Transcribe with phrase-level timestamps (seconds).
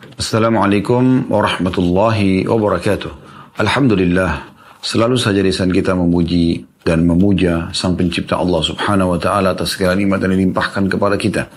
[0.00, 3.12] Assalamualaikum warahmatullahi wabarakatuh.
[3.60, 4.48] Alhamdulillah,
[4.80, 10.00] selalu saja lisan kita memuji dan memuja Sang Pencipta Allah Subhanahu wa taala atas segala
[10.00, 11.52] nikmat yang dilimpahkan kepada kita.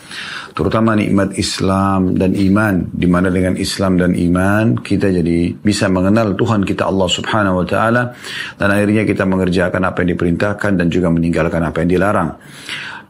[0.52, 6.36] Terutama nikmat Islam dan iman di mana dengan Islam dan iman kita jadi bisa mengenal
[6.36, 8.12] Tuhan kita Allah Subhanahu wa taala
[8.60, 12.36] dan akhirnya kita mengerjakan apa yang diperintahkan dan juga meninggalkan apa yang dilarang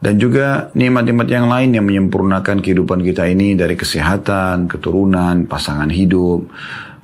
[0.04, 6.44] dan juga nikmat-nikmat yang lain yang menyempurnakan kehidupan kita ini dari kesehatan, keturunan, pasangan hidup,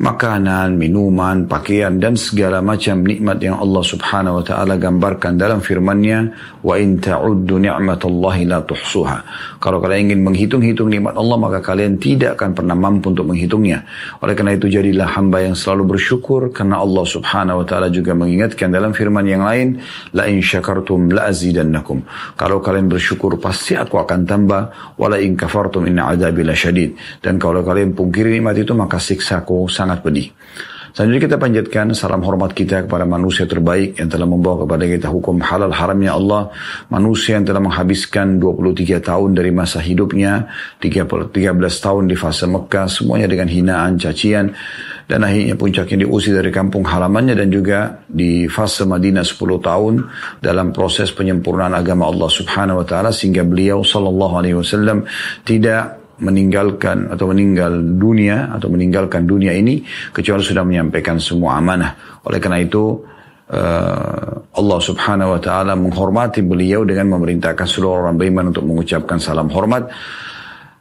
[0.00, 6.18] makanan, minuman, pakaian dan segala macam nikmat yang Allah Subhanahu wa taala gambarkan dalam firman-Nya
[6.64, 9.16] wa in ta'uddu ni'matallahi la tuhsuha.
[9.60, 13.84] Kalau kalian ingin menghitung-hitung nikmat Allah maka kalian tidak akan pernah mampu untuk menghitungnya.
[14.24, 18.72] Oleh karena itu jadilah hamba yang selalu bersyukur karena Allah Subhanahu wa taala juga mengingatkan
[18.72, 19.84] dalam firman yang lain
[20.16, 22.00] la in syakartum la azidannakum.
[22.40, 27.20] Kalau kalian bersyukur pasti aku akan tambah wala in kafartum inna adabi lasyadid.
[27.20, 30.30] Dan kalau kalian pungkiri nikmat itu maka siksaku sangat sangat pedih.
[30.90, 35.38] Selanjutnya kita panjatkan salam hormat kita kepada manusia terbaik yang telah membawa kepada kita hukum
[35.38, 36.50] halal haramnya Allah.
[36.90, 40.50] Manusia yang telah menghabiskan 23 tahun dari masa hidupnya,
[40.82, 44.50] 13 tahun di fase Mekah, semuanya dengan hinaan, cacian.
[45.06, 49.94] Dan akhirnya puncaknya diusir dari kampung halamannya dan juga di fase Madinah 10 tahun
[50.42, 55.06] dalam proses penyempurnaan agama Allah subhanahu wa ta'ala sehingga beliau sallallahu alaihi wasallam
[55.42, 59.82] tidak meninggalkan atau meninggal dunia atau meninggalkan dunia ini
[60.12, 62.22] kecuali sudah menyampaikan semua amanah.
[62.28, 63.00] Oleh karena itu
[63.50, 69.48] uh, Allah Subhanahu wa taala menghormati beliau dengan memerintahkan seluruh orang beriman untuk mengucapkan salam
[69.50, 69.88] hormat.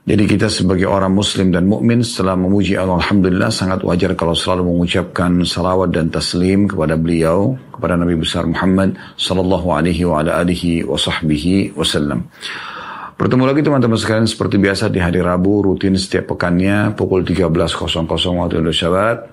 [0.09, 4.73] Jadi kita sebagai orang muslim dan mukmin setelah memuji Allah Alhamdulillah sangat wajar kalau selalu
[4.73, 10.81] mengucapkan salawat dan taslim kepada beliau, kepada Nabi besar Muhammad sallallahu alaihi wa ala alihi
[10.81, 10.97] wa
[11.77, 12.25] wasallam.
[13.19, 18.63] Bertemu lagi teman-teman sekalian seperti biasa di hari Rabu rutin setiap pekannya pukul 13.00 waktu
[18.63, 19.27] Indonesia Barat.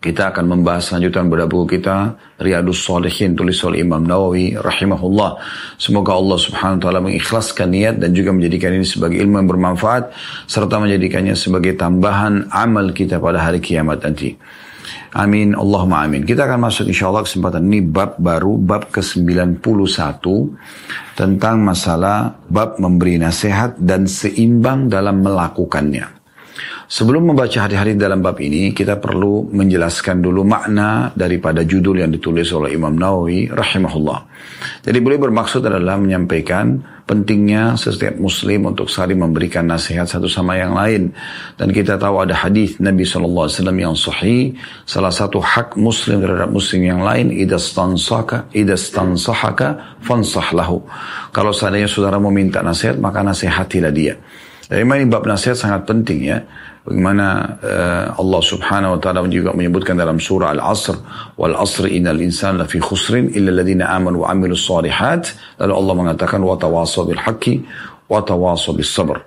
[0.00, 5.30] Kita akan membahas lanjutan pada buku kita Riyadus Salihin tulis oleh Imam Nawawi rahimahullah.
[5.76, 10.16] Semoga Allah Subhanahu wa taala mengikhlaskan niat dan juga menjadikan ini sebagai ilmu yang bermanfaat
[10.48, 14.40] serta menjadikannya sebagai tambahan amal kita pada hari kiamat nanti.
[15.12, 16.24] Amin, Allahumma amin.
[16.24, 19.60] Kita akan masuk insya Allah kesempatan ini bab baru, bab ke-91
[21.16, 26.15] tentang masalah bab memberi nasihat dan seimbang dalam melakukannya.
[26.86, 32.46] Sebelum membaca hari-hari dalam bab ini, kita perlu menjelaskan dulu makna daripada judul yang ditulis
[32.54, 34.18] oleh Imam Nawawi rahimahullah.
[34.86, 40.74] Jadi boleh bermaksud adalah menyampaikan pentingnya setiap muslim untuk saling memberikan nasihat satu sama yang
[40.74, 41.10] lain.
[41.54, 44.54] Dan kita tahu ada hadis Nabi SAW yang sahih,
[44.86, 50.82] salah satu hak muslim terhadap muslim yang lain, idastansaka, idastansahaka, fansah lahu.
[51.30, 54.18] Kalau seandainya saudara meminta nasihat, maka nasihatilah dia.
[54.66, 56.42] Jadi ini bab nasihat sangat penting ya.
[56.82, 60.94] Bagaimana uh, Allah subhanahu wa ta'ala juga menyebutkan dalam surah Al-Asr.
[61.38, 65.34] Wal asr innal insan lafi khusrin illa alladhina amanu wa amilus salihat.
[65.62, 67.62] Lalu Allah mengatakan wa tawasaw bil haqqi
[68.10, 69.22] wa tawasaw bis sabr.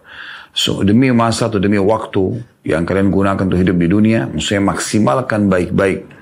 [0.52, 5.48] So, demi masa atau demi waktu yang kalian gunakan untuk hidup di dunia, maksudnya maksimalkan
[5.48, 6.19] baik-baik.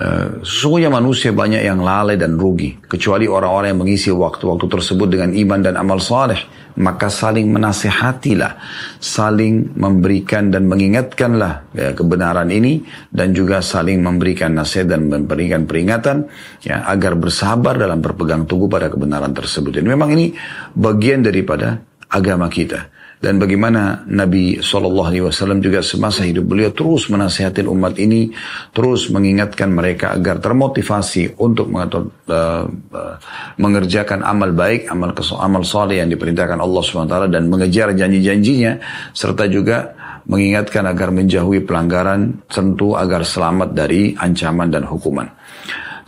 [0.00, 5.36] Uh, sesungguhnya manusia banyak yang lalai dan rugi, kecuali orang-orang yang mengisi waktu-waktu tersebut dengan
[5.36, 6.40] iman dan amal saleh
[6.80, 8.56] maka saling menasehatilah,
[8.96, 12.80] saling memberikan dan mengingatkanlah ya, kebenaran ini
[13.12, 16.30] dan juga saling memberikan nasihat dan memberikan peringatan
[16.64, 19.82] ya agar bersabar dalam berpegang teguh pada kebenaran tersebut.
[19.82, 20.32] Dan memang ini
[20.72, 21.76] bagian daripada
[22.08, 28.32] agama kita dan bagaimana Nabi SAW juga semasa hidup beliau terus menasihatin umat ini,
[28.72, 33.14] terus mengingatkan mereka agar termotivasi untuk mengatur, uh, uh,
[33.60, 38.80] mengerjakan amal baik, amal amal soleh yang diperintahkan Allah SWT dan mengejar janji-janjinya,
[39.12, 39.92] serta juga
[40.24, 45.28] mengingatkan agar menjauhi pelanggaran, tentu agar selamat dari ancaman dan hukuman.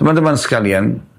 [0.01, 1.12] Teman-teman sekalian,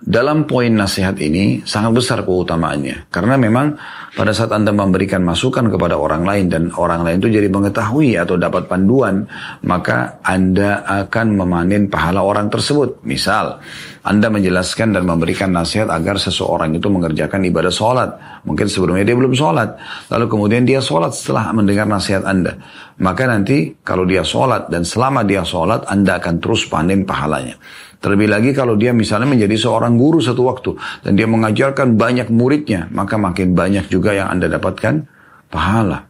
[0.00, 3.12] dalam poin nasihat ini sangat besar keutamaannya.
[3.12, 3.76] Karena memang
[4.16, 8.40] pada saat Anda memberikan masukan kepada orang lain dan orang lain itu jadi mengetahui atau
[8.40, 9.28] dapat panduan,
[9.60, 13.04] maka Anda akan memanen pahala orang tersebut.
[13.04, 13.60] Misal,
[14.00, 18.08] Anda menjelaskan dan memberikan nasihat agar seseorang itu mengerjakan ibadah sholat.
[18.48, 19.76] Mungkin sebelumnya dia belum sholat.
[20.08, 22.56] Lalu kemudian dia sholat setelah mendengar nasihat Anda.
[23.04, 27.60] Maka nanti kalau dia sholat dan selama dia sholat, Anda akan terus panen pahalanya.
[28.00, 30.72] Terlebih lagi kalau dia misalnya menjadi seorang guru satu waktu
[31.04, 35.04] dan dia mengajarkan banyak muridnya, maka makin banyak juga yang Anda dapatkan
[35.52, 36.08] pahala.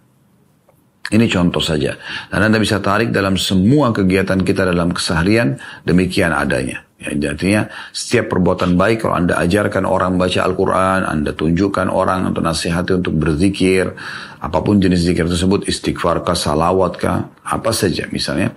[1.11, 1.99] Ini contoh saja.
[2.31, 6.87] Dan Anda bisa tarik dalam semua kegiatan kita dalam keseharian, demikian adanya.
[7.01, 12.45] Ya, artinya setiap perbuatan baik kalau Anda ajarkan orang baca Al-Quran, Anda tunjukkan orang untuk
[12.45, 13.91] nasihati untuk berzikir,
[14.39, 18.55] apa pun jenis zikir tersebut, istighfar kah, salawat kah, apa saja misalnya.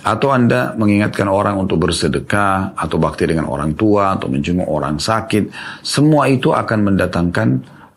[0.00, 5.52] Atau Anda mengingatkan orang untuk bersedekah, atau bakti dengan orang tua, atau menjenguk orang sakit.
[5.84, 7.48] Semua itu akan mendatangkan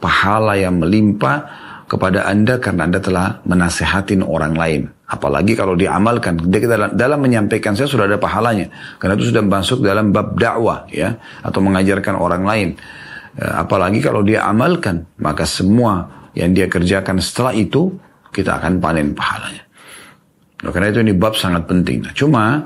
[0.04, 1.48] pahala yang melimpah
[1.88, 4.82] kepada Anda karena Anda telah menasehatin orang lain.
[5.08, 6.42] Apalagi kalau diamalkan.
[6.50, 8.68] Dalam, dalam menyampaikan saya sudah ada pahalanya.
[8.98, 11.14] Karena itu sudah masuk dalam bab dakwah ya.
[11.46, 12.70] Atau mengajarkan orang lain.
[13.38, 15.06] Ya, apalagi kalau dia amalkan.
[15.22, 17.94] Maka semua yang dia kerjakan setelah itu
[18.34, 19.62] kita akan panen pahalanya.
[20.64, 22.08] Nah, karena itu ini bab sangat penting.
[22.08, 22.64] Nah, cuma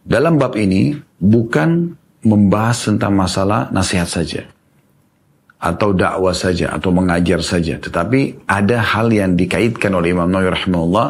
[0.00, 1.92] dalam bab ini bukan
[2.24, 4.42] membahas tentang masalah nasihat saja.
[5.58, 7.76] Atau dakwah saja atau mengajar saja.
[7.76, 11.08] Tetapi ada hal yang dikaitkan oleh Imam Nawawi rahimahullah.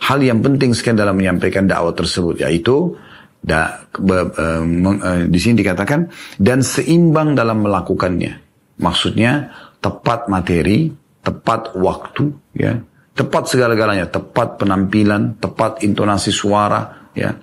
[0.00, 2.96] Hal yang penting sekali dalam menyampaikan dakwah tersebut yaitu
[3.44, 4.44] da, be, e,
[4.96, 6.08] e, di sini dikatakan
[6.40, 8.40] dan seimbang dalam melakukannya.
[8.80, 9.52] Maksudnya
[9.84, 10.88] tepat materi
[11.20, 12.80] tepat waktu ya
[13.14, 17.36] tepat segala-galanya tepat penampilan tepat intonasi suara ya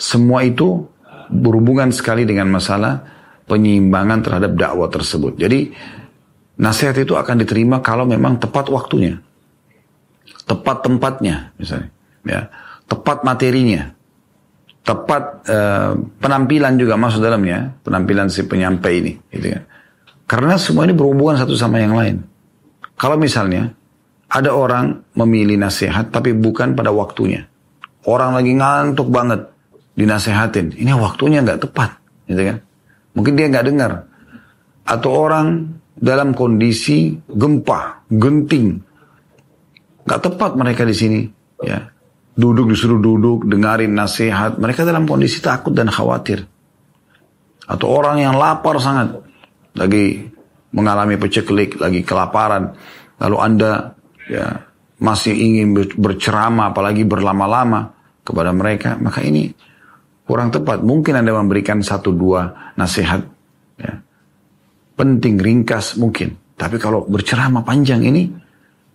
[0.00, 0.88] semua itu
[1.30, 3.04] berhubungan sekali dengan masalah
[3.46, 5.38] penyeimbangan terhadap dakwah tersebut.
[5.38, 5.70] Jadi
[6.58, 9.18] nasihat itu akan diterima kalau memang tepat waktunya,
[10.48, 11.90] tepat tempatnya, misalnya,
[12.26, 12.40] ya,
[12.86, 13.90] tepat materinya,
[14.82, 19.62] tepat uh, penampilan juga masuk dalamnya, penampilan si penyampai ini, gitu kan.
[20.30, 22.22] Karena semua ini berhubungan satu sama yang lain.
[22.94, 23.74] Kalau misalnya
[24.30, 27.50] ada orang memilih nasihat tapi bukan pada waktunya,
[28.06, 29.50] orang lagi ngantuk banget
[29.98, 31.98] dinasehatin, ini waktunya nggak tepat,
[32.30, 32.58] gitu kan?
[33.14, 33.92] Mungkin dia nggak dengar.
[34.86, 35.66] Atau orang
[35.98, 38.80] dalam kondisi gempa, genting.
[40.06, 41.20] Nggak tepat mereka di sini.
[41.60, 41.90] Ya.
[42.34, 44.56] Duduk disuruh duduk, dengarin nasihat.
[44.56, 46.46] Mereka dalam kondisi takut dan khawatir.
[47.68, 49.20] Atau orang yang lapar sangat.
[49.76, 50.24] Lagi
[50.72, 52.74] mengalami peceklik, lagi kelaparan.
[53.20, 53.92] Lalu Anda
[54.30, 54.70] ya
[55.02, 57.90] masih ingin berceramah, apalagi berlama-lama
[58.22, 58.94] kepada mereka.
[59.00, 59.50] Maka ini
[60.28, 60.84] kurang tepat.
[60.86, 63.18] Mungkin Anda memberikan satu dua nasihat
[63.80, 63.92] ya.
[64.94, 66.36] penting, ringkas mungkin.
[66.54, 68.28] Tapi kalau berceramah panjang ini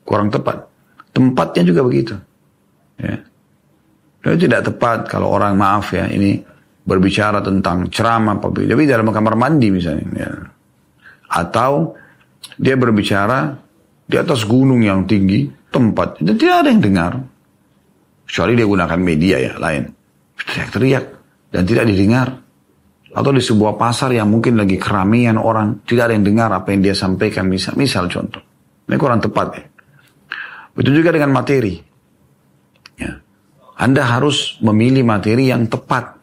[0.06, 0.70] kurang tepat.
[1.10, 2.14] Tempatnya juga begitu.
[3.02, 3.18] Ya.
[4.22, 6.38] Itu tidak tepat kalau orang maaf ya ini
[6.86, 10.06] berbicara tentang ceramah, tapi dalam kamar mandi misalnya.
[10.14, 10.32] Ya.
[11.34, 11.98] Atau
[12.62, 13.65] dia berbicara
[14.06, 17.12] di atas gunung yang tinggi, tempat itu tidak ada yang dengar.
[18.26, 19.90] Kecuali dia gunakan media ya lain.
[20.38, 21.06] Teriak-teriak
[21.54, 22.28] dan tidak didengar.
[23.16, 26.84] Atau di sebuah pasar yang mungkin lagi keramaian orang, tidak ada yang dengar apa yang
[26.84, 27.48] dia sampaikan.
[27.48, 28.44] Misal, misal contoh.
[28.86, 29.64] Ini kurang tepat ya.
[30.76, 31.80] Begitu juga dengan materi.
[33.00, 33.16] Ya.
[33.80, 36.14] Anda harus memilih materi yang tepat.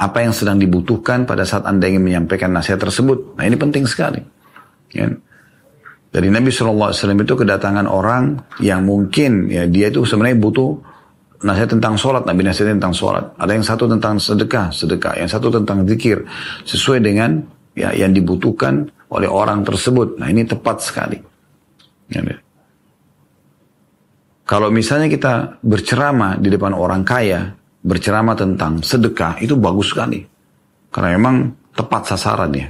[0.00, 3.36] Apa yang sedang dibutuhkan pada saat Anda ingin menyampaikan nasihat tersebut.
[3.36, 4.22] Nah ini penting sekali.
[4.94, 5.10] Ya.
[6.10, 6.90] Dari Nabi SAW
[7.22, 10.74] itu kedatangan orang yang mungkin ya dia itu sebenarnya butuh
[11.46, 13.30] nasihat tentang sholat, Nabi nasihat tentang sholat.
[13.38, 15.14] Ada yang satu tentang sedekah, sedekah.
[15.22, 16.26] Yang satu tentang zikir.
[16.66, 17.40] Sesuai dengan
[17.78, 20.18] ya, yang dibutuhkan oleh orang tersebut.
[20.18, 21.18] Nah ini tepat sekali.
[22.10, 22.20] Ya.
[24.50, 27.54] Kalau misalnya kita berceramah di depan orang kaya,
[27.86, 30.26] berceramah tentang sedekah, itu bagus sekali.
[30.90, 32.66] Karena memang tepat sasaran ya.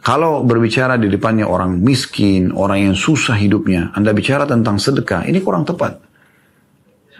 [0.00, 5.44] Kalau berbicara di depannya orang miskin, orang yang susah hidupnya, Anda bicara tentang sedekah, ini
[5.44, 6.00] kurang tepat.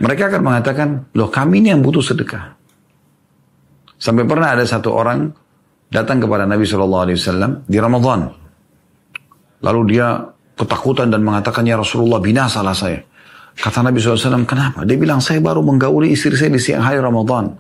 [0.01, 2.57] Mereka akan mengatakan, loh kami ini yang butuh sedekah.
[4.01, 5.29] Sampai pernah ada satu orang
[5.93, 8.21] datang kepada Nabi Shallallahu Alaihi Wasallam di Ramadan.
[9.61, 10.25] Lalu dia
[10.57, 13.05] ketakutan dan mengatakan, ya Rasulullah binasalah saya.
[13.61, 14.89] Kata Nabi SAW, kenapa?
[14.89, 17.53] Dia bilang, saya baru menggauli istri saya di siang hari Ramadan.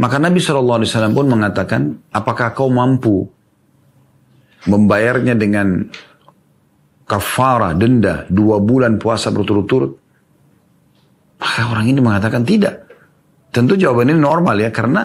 [0.00, 3.28] Maka Nabi SAW pun mengatakan, apakah kau mampu
[4.64, 5.92] membayarnya dengan
[7.04, 9.92] kafara, denda, dua bulan puasa berturut-turut?
[11.36, 12.88] Maka orang ini mengatakan tidak.
[13.52, 15.04] Tentu jawaban ini normal ya, karena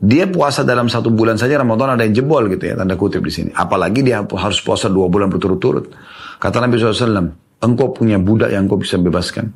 [0.00, 3.28] dia puasa dalam satu bulan saja Ramadan ada yang jebol gitu ya, tanda kutip di
[3.28, 3.50] sini.
[3.52, 5.92] Apalagi dia harus puasa dua bulan berturut-turut.
[6.40, 9.52] Kata Nabi SAW, engkau punya budak yang engkau bisa bebaskan?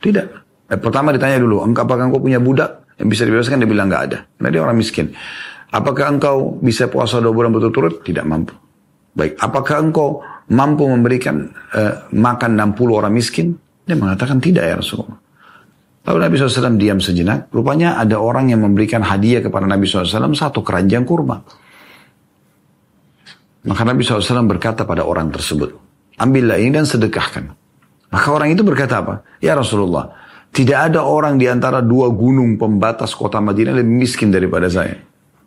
[0.00, 0.26] Tidak.
[0.72, 3.62] Eh, pertama ditanya dulu, apakah engkau punya budak yang bisa dibebaskan?
[3.62, 4.18] Dia bilang nggak ada.
[4.26, 5.10] Karena dia orang miskin.
[5.74, 8.06] Apakah engkau bisa puasa dua bulan berturut-turut?
[8.06, 8.54] Tidak mampu.
[9.14, 13.54] Baik, apakah engkau mampu memberikan uh, makan 60 orang miskin?
[13.86, 15.18] Dia mengatakan tidak ya Rasulullah.
[16.04, 17.48] Lalu Nabi SAW diam sejenak.
[17.48, 21.40] Rupanya ada orang yang memberikan hadiah kepada Nabi SAW satu keranjang kurma.
[23.64, 25.72] Maka Nabi SAW berkata pada orang tersebut,
[26.20, 27.48] ambillah ini dan sedekahkan.
[28.12, 29.24] Maka orang itu berkata apa?
[29.40, 30.12] Ya Rasulullah,
[30.54, 34.94] Tidak ada orang di antara dua gunung pembatas kota Madinah lebih miskin daripada saya.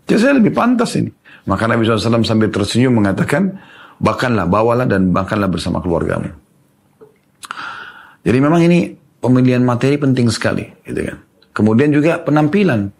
[0.03, 1.07] Jadi saya lebih pantas ini.
[1.47, 3.55] Maka Nabi SAW sambil tersenyum mengatakan,
[3.97, 6.29] Bahkanlah, bawalah dan makanlah bersama keluargamu.
[8.21, 10.67] Jadi memang ini pemilihan materi penting sekali.
[10.85, 11.17] Gitu kan.
[11.55, 12.93] Kemudian juga penampilan.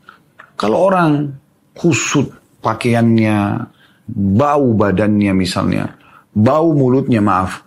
[0.58, 1.38] Kalau orang
[1.78, 2.34] kusut
[2.66, 3.62] pakaiannya,
[4.10, 5.94] bau badannya misalnya,
[6.34, 7.62] bau mulutnya maaf,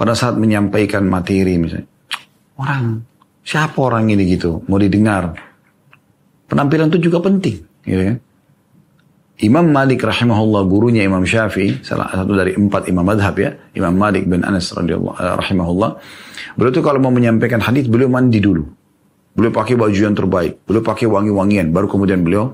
[0.00, 1.90] pada saat menyampaikan materi misalnya.
[2.56, 3.04] Orang
[3.44, 4.62] Siapa orang ini gitu?
[4.68, 5.34] Mau didengar.
[6.46, 7.56] Penampilan itu juga penting.
[7.84, 8.16] Gitu kan?
[9.40, 14.28] Imam Malik rahimahullah gurunya Imam Syafi'i salah satu dari empat imam madhab ya Imam Malik
[14.28, 15.90] bin Anas radhiyallahu eh, rahimahullah
[16.60, 18.68] beliau itu kalau mau menyampaikan hadis beliau mandi dulu
[19.32, 22.52] beliau pakai baju yang terbaik beliau pakai wangi-wangian baru kemudian beliau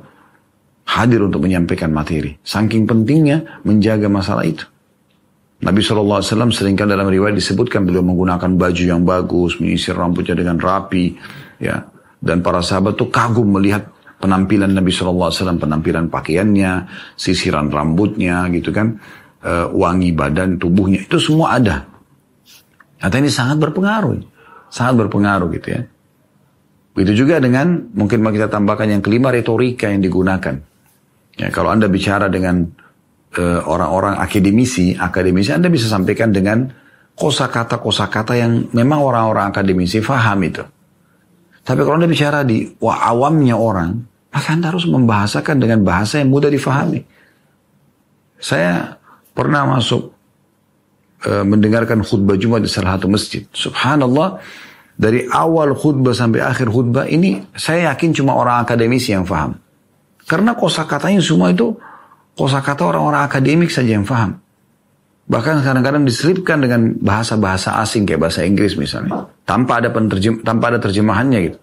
[0.87, 4.63] hadir untuk menyampaikan materi saking pentingnya menjaga masalah itu
[5.57, 6.21] Nabi SAW
[6.53, 11.17] sering kali dalam riwayat disebutkan beliau menggunakan baju yang bagus, menyisir rambutnya dengan rapi,
[11.57, 11.81] ya.
[12.21, 13.89] Dan para sahabat tuh kagum melihat
[14.21, 19.01] penampilan Nabi SAW, penampilan pakaiannya, sisiran rambutnya, gitu kan,
[19.41, 21.89] e, wangi badan tubuhnya, itu semua ada.
[23.01, 24.13] Kata ini sangat berpengaruh,
[24.69, 25.81] sangat berpengaruh gitu ya.
[26.97, 30.57] Begitu juga dengan mungkin kita tambahkan yang kelima retorika yang digunakan.
[31.37, 32.65] Ya, kalau anda bicara dengan
[33.67, 36.71] orang-orang akademisi, akademisi Anda bisa sampaikan dengan
[37.17, 40.63] kosakata-kosakata yang memang orang-orang akademisi faham itu.
[41.67, 43.99] Tapi kalau Anda bicara di wah, awamnya orang,
[44.31, 47.03] maka Anda harus membahasakan dengan bahasa yang mudah difahami.
[48.37, 48.95] Saya
[49.33, 50.13] pernah masuk
[51.25, 53.43] e, mendengarkan khutbah Jumat di salah satu masjid.
[53.51, 54.39] Subhanallah,
[54.95, 59.57] dari awal khutbah sampai akhir khutbah ini saya yakin cuma orang akademisi yang faham.
[60.29, 61.75] Karena kosakatanya semua itu
[62.37, 64.37] kata orang-orang akademik saja yang faham.
[65.27, 69.27] Bahkan kadang-kadang diselipkan dengan bahasa-bahasa asing kayak bahasa Inggris misalnya.
[69.43, 71.59] Tanpa ada penterjem, tanpa ada terjemahannya gitu.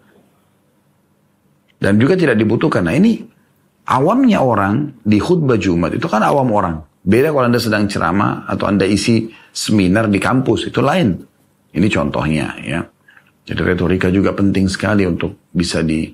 [1.79, 2.83] Dan juga tidak dibutuhkan.
[2.83, 3.23] Nah ini
[3.87, 6.75] awamnya orang di khutbah Jumat itu kan awam orang.
[7.03, 11.19] Beda kalau Anda sedang ceramah atau Anda isi seminar di kampus, itu lain.
[11.75, 12.79] Ini contohnya ya.
[13.43, 16.07] Jadi retorika juga penting sekali untuk bisa di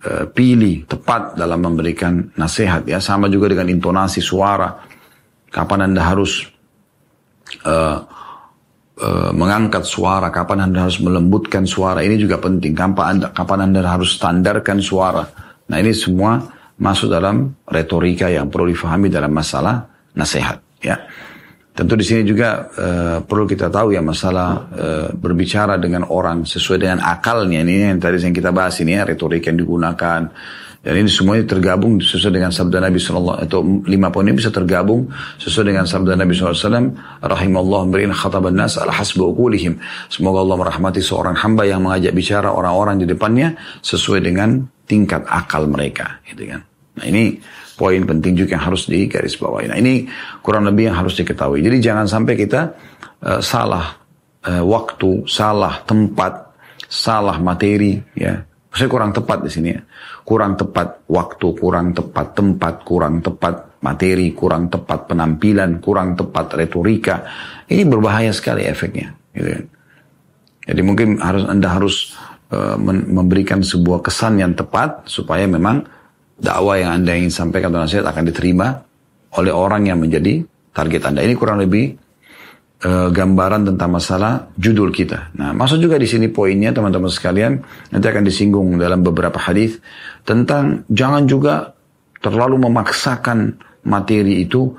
[0.00, 3.04] Eh, pilih tepat dalam memberikan nasihat ya.
[3.04, 4.80] Sama juga dengan intonasi suara.
[5.52, 6.48] Kapan anda harus
[7.68, 8.00] uh,
[8.96, 10.32] uh, mengangkat suara?
[10.32, 12.00] Kapan anda harus melembutkan suara?
[12.00, 12.72] Ini juga penting.
[12.72, 15.20] Kapan anda kapan anda harus standarkan suara?
[15.68, 16.48] Nah ini semua
[16.80, 19.84] masuk dalam retorika yang perlu difahami dalam masalah
[20.16, 20.96] nasihat ya
[21.80, 26.76] Tentu di sini juga uh, perlu kita tahu ya masalah uh, berbicara dengan orang sesuai
[26.76, 30.28] dengan akalnya ini yang tadi yang kita bahas ini ya retorika yang digunakan
[30.80, 35.12] dan ini semuanya tergabung sesuai dengan sabda Nabi Sallallahu atau lima poin ini bisa tergabung
[35.36, 37.20] sesuai dengan sabda Nabi SAW.
[37.20, 39.76] Rahimallah beriin khataban nas al hasbu ukulihim.
[40.08, 45.68] Semoga Allah merahmati seorang hamba yang mengajak bicara orang-orang di depannya sesuai dengan tingkat akal
[45.68, 46.16] mereka.
[46.24, 46.64] Gitu kan.
[46.96, 47.36] Nah ini
[47.80, 49.72] poin penting juga yang harus digarisbawahi.
[49.72, 50.04] Nah ini
[50.44, 51.64] kurang lebih yang harus diketahui.
[51.64, 52.76] Jadi jangan sampai kita
[53.24, 53.96] uh, salah
[54.44, 56.32] uh, waktu, salah tempat,
[56.84, 58.36] salah materi, ya.
[58.70, 59.82] Saya kurang tepat di sini ya.
[60.22, 67.26] Kurang tepat waktu, kurang tepat tempat, kurang tepat materi, kurang tepat penampilan, kurang tepat retorika.
[67.66, 69.10] Ini berbahaya sekali efeknya.
[69.34, 69.64] Gitu kan.
[70.70, 72.14] Jadi mungkin harus anda harus
[72.54, 72.78] uh,
[73.10, 75.82] memberikan sebuah kesan yang tepat supaya memang
[76.40, 78.80] dakwah yang Anda ingin sampaikan atau nasihat akan diterima
[79.36, 80.42] oleh orang yang menjadi
[80.74, 81.20] target Anda.
[81.22, 81.94] Ini kurang lebih
[82.84, 85.36] uh, gambaran tentang masalah judul kita.
[85.36, 87.60] Nah, masuk juga di sini poinnya teman-teman sekalian,
[87.92, 89.78] nanti akan disinggung dalam beberapa hadis
[90.24, 91.76] tentang jangan juga
[92.20, 93.56] terlalu memaksakan
[93.86, 94.72] materi itu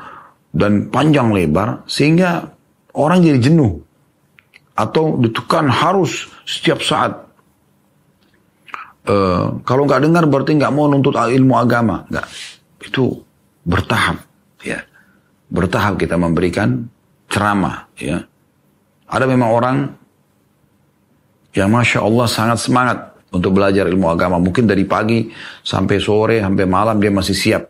[0.51, 2.43] dan panjang lebar sehingga
[2.93, 3.81] orang jadi jenuh
[4.75, 7.30] atau ditekan harus setiap saat
[9.07, 12.05] uh, kalau nggak dengar berarti nggak mau nuntut ilmu agama.
[12.09, 12.27] Nggak.
[12.85, 13.21] Itu
[13.65, 14.21] bertahap.
[14.61, 14.85] Ya.
[15.49, 16.89] Bertahap kita memberikan
[17.31, 17.89] ceramah.
[17.97, 18.25] Ya.
[19.07, 19.77] Ada memang orang
[21.51, 22.97] yang Masya Allah sangat semangat
[23.31, 24.39] untuk belajar ilmu agama.
[24.39, 25.31] Mungkin dari pagi
[25.63, 27.63] sampai sore, sampai malam dia masih siap.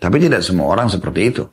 [0.00, 1.44] Tapi tidak semua orang seperti itu.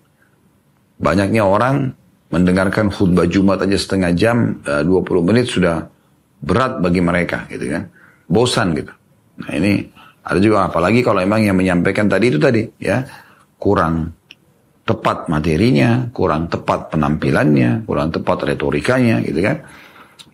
[0.98, 1.94] Banyaknya orang
[2.34, 5.86] mendengarkan khutbah Jumat aja setengah jam, 20 eh, menit sudah
[6.42, 7.84] berat bagi mereka gitu kan.
[8.26, 8.94] Bosan gitu.
[9.44, 9.86] Nah ini
[10.28, 13.06] ada juga apalagi kalau emang yang menyampaikan tadi itu tadi ya
[13.58, 14.18] kurang
[14.88, 19.68] tepat materinya, kurang tepat penampilannya, kurang tepat retorikanya gitu kan.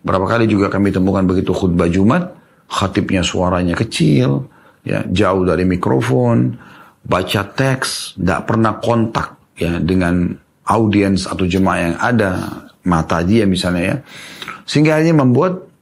[0.04, 2.30] Berapa kali juga kami temukan begitu khutbah Jumat,
[2.70, 4.46] khatibnya suaranya kecil,
[4.86, 6.54] ya jauh dari mikrofon,
[7.02, 10.38] baca teks, tidak pernah kontak ya dengan
[10.70, 12.30] audiens atau jemaah yang ada,
[12.86, 13.96] mata dia misalnya ya.
[14.64, 15.73] Sehingga ini membuat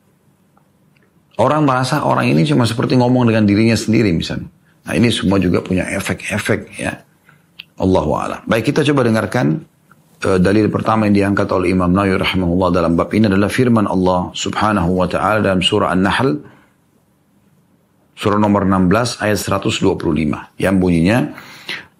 [1.40, 4.52] Orang merasa orang ini cuma seperti ngomong dengan dirinya sendiri misalnya.
[4.82, 6.92] Nah ini semua juga punya efek-efek ya.
[7.80, 8.36] Allah wa'ala.
[8.44, 9.64] Baik kita coba dengarkan
[10.28, 14.28] uh, dalil pertama yang diangkat oleh Imam Nawawi rahimahullah dalam bab ini adalah firman Allah
[14.36, 16.36] subhanahu wa ta'ala dalam surah An-Nahl
[18.12, 21.32] surah nomor 16 ayat 125 yang bunyinya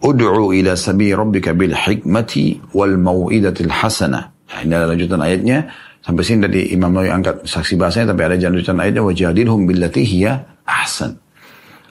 [0.02, 4.34] Ud'u ila sabi rabbika bil hikmati wal mau'idatil hasanah.
[4.50, 5.58] Nah, ini adalah lanjutan ayatnya.
[6.02, 10.42] Sampai sini tadi Imam Nawawi angkat saksi bahasanya tapi ada lanjutan ayatnya wajadilhum billati hiya
[10.66, 11.14] ahsan.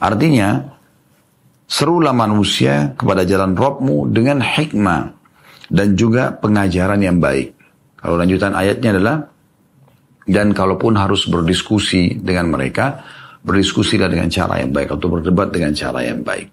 [0.03, 0.67] Artinya
[1.63, 5.15] serulah manusia kepada jalan Robmu dengan hikmah
[5.71, 7.55] dan juga pengajaran yang baik.
[8.03, 9.17] Kalau lanjutan ayatnya adalah
[10.27, 12.99] dan kalaupun harus berdiskusi dengan mereka,
[13.47, 16.51] berdiskusilah dengan cara yang baik atau berdebat dengan cara yang baik.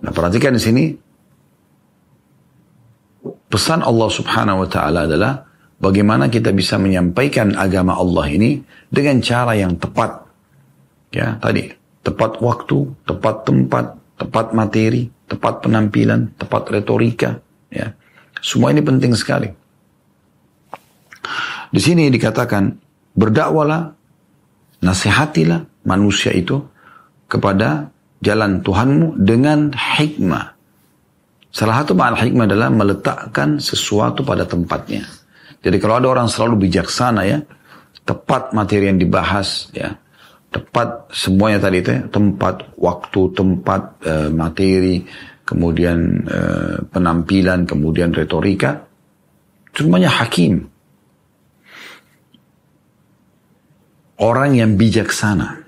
[0.00, 0.84] Nah perhatikan di sini
[3.52, 5.46] pesan Allah Subhanahu wa taala adalah
[5.80, 10.24] bagaimana kita bisa menyampaikan agama Allah ini dengan cara yang tepat.
[11.12, 11.72] Ya, tadi
[12.04, 13.86] tepat waktu, tepat tempat,
[14.20, 17.40] tepat materi, tepat penampilan, tepat retorika,
[17.72, 17.92] ya.
[18.38, 19.48] Semua ini penting sekali.
[21.72, 22.78] Di sini dikatakan
[23.16, 23.90] berdakwalah,
[24.84, 26.62] nasihatilah manusia itu
[27.26, 27.90] kepada
[28.22, 30.54] jalan Tuhanmu dengan hikmah.
[31.50, 35.08] Salah satu makna hikmah adalah meletakkan sesuatu pada tempatnya.
[35.62, 37.38] Jadi kalau ada orang selalu bijaksana ya,
[38.06, 39.98] tepat materi yang dibahas ya,
[40.54, 44.96] tepat semuanya tadi itu ya, tempat, waktu, tempat, e, materi,
[45.42, 46.40] kemudian e,
[46.88, 48.86] penampilan, kemudian retorika,
[49.74, 50.70] semuanya hakim.
[54.16, 55.60] Orang yang bijaksana.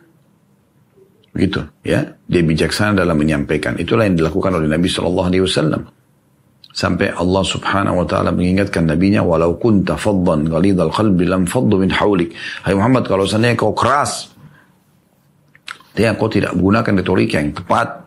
[1.37, 2.17] Begitu, ya.
[2.25, 3.77] Dia bijaksana dalam menyampaikan.
[3.77, 5.98] Itulah yang dilakukan oleh Nabi Shallallahu Alaihi Wasallam.
[6.79, 11.91] Sampai Allah subhanahu wa ta'ala mengingatkan nabinya, walau kunta faddan ghalidhal qalbi lam faddu min
[11.91, 12.31] hawlik.
[12.63, 14.31] Hai Muhammad, kalau seandainya kau keras,
[15.99, 17.99] dia kau tidak gunakan retorika yang tepat,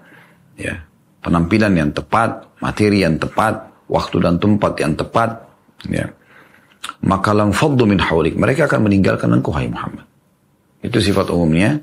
[0.56, 0.80] ya,
[1.20, 3.60] penampilan yang tepat, materi yang tepat,
[3.92, 5.30] waktu dan tempat yang tepat,
[5.92, 6.08] ya,
[7.04, 8.40] maka lam faddu min hawlik.
[8.40, 10.08] Mereka akan meninggalkan engkau, hai Muhammad.
[10.80, 11.76] Itu sifat umumnya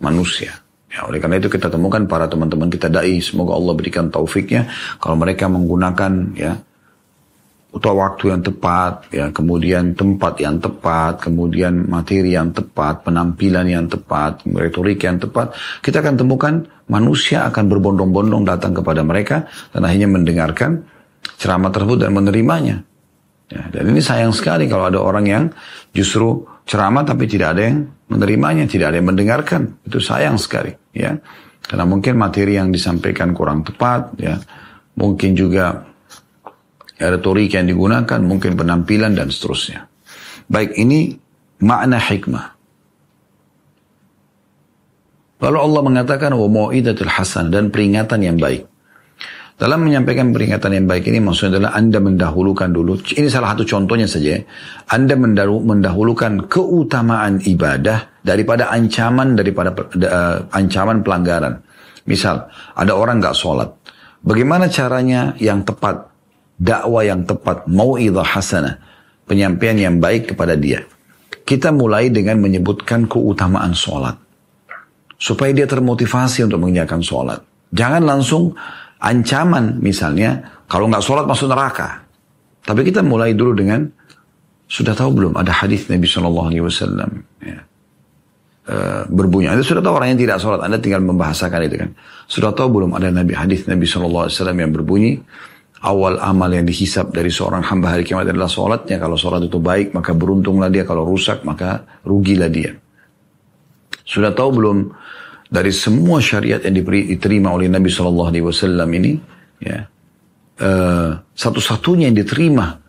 [0.00, 0.64] manusia.
[0.96, 4.64] Ya, oleh karena itu kita temukan para teman-teman kita dai, semoga Allah berikan taufiknya
[4.96, 6.56] kalau mereka menggunakan ya
[7.76, 13.84] atau waktu yang tepat, ya kemudian tempat yang tepat, kemudian materi yang tepat, penampilan yang
[13.84, 15.52] tepat, retorik yang tepat,
[15.84, 19.44] kita akan temukan manusia akan berbondong-bondong datang kepada mereka
[19.76, 20.88] dan akhirnya mendengarkan
[21.36, 22.80] ceramah tersebut dan menerimanya.
[23.46, 25.44] Ya, dan ini sayang sekali kalau ada orang yang
[25.94, 29.78] justru ceramah tapi tidak ada yang menerimanya, tidak ada yang mendengarkan.
[29.86, 31.14] Itu sayang sekali, ya.
[31.62, 34.38] Karena mungkin materi yang disampaikan kurang tepat, ya.
[34.98, 35.86] Mungkin juga
[36.98, 39.86] retorik yang digunakan, mungkin penampilan dan seterusnya.
[40.50, 41.14] Baik, ini
[41.62, 42.56] makna hikmah.
[45.36, 48.64] Lalu Allah mengatakan wa mau'idatul hasan dan peringatan yang baik.
[49.56, 54.04] Dalam menyampaikan peringatan yang baik ini maksudnya adalah Anda mendahulukan dulu, ini salah satu contohnya
[54.04, 54.36] saja,
[54.92, 61.64] Anda mendahulukan keutamaan ibadah daripada ancaman daripada uh, ancaman pelanggaran.
[62.04, 63.72] Misal, ada orang nggak sholat.
[64.20, 66.04] Bagaimana caranya yang tepat,
[66.60, 68.76] dakwah yang tepat, mau'idah hasanah,
[69.24, 70.84] penyampaian yang baik kepada dia.
[71.48, 74.20] Kita mulai dengan menyebutkan keutamaan sholat.
[75.16, 77.40] Supaya dia termotivasi untuk mengerjakan sholat.
[77.72, 78.52] Jangan langsung
[79.00, 82.04] ancaman misalnya kalau nggak sholat masuk neraka.
[82.66, 83.86] Tapi kita mulai dulu dengan
[84.66, 87.58] sudah tahu belum ada hadis Nabi Shallallahu Alaihi Wasallam ya.
[88.66, 89.46] Uh, berbunyi.
[89.46, 91.90] Anda sudah tahu orang yang tidak sholat, Anda tinggal membahasakan itu kan.
[92.26, 95.22] Sudah tahu belum ada Nabi hadis Nabi Shallallahu Alaihi Wasallam yang berbunyi
[95.86, 98.98] awal amal yang dihisap dari seorang hamba hari kiamat adalah sholatnya.
[98.98, 100.82] Kalau sholat itu baik maka beruntunglah dia.
[100.82, 102.74] Kalau rusak maka rugilah dia.
[104.02, 104.76] Sudah tahu belum
[105.46, 109.12] dari semua syariat yang diterima oleh Nabi Shallallahu Alaihi Wasallam ini,
[109.62, 109.86] ya,
[110.60, 112.82] uh, satu-satunya yang diterima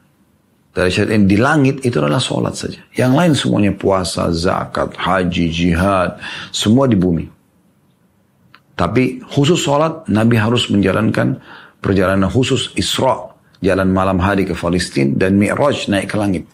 [0.73, 2.81] dari syariat yang di langit itu adalah sholat saja.
[2.93, 6.21] Yang lain semuanya puasa, zakat, haji, jihad,
[6.53, 7.25] semua di bumi.
[8.77, 11.41] Tapi khusus sholat, Nabi harus menjalankan
[11.81, 16.45] perjalanan khusus Isra, jalan malam hari ke Palestina dan Mi'raj naik ke langit.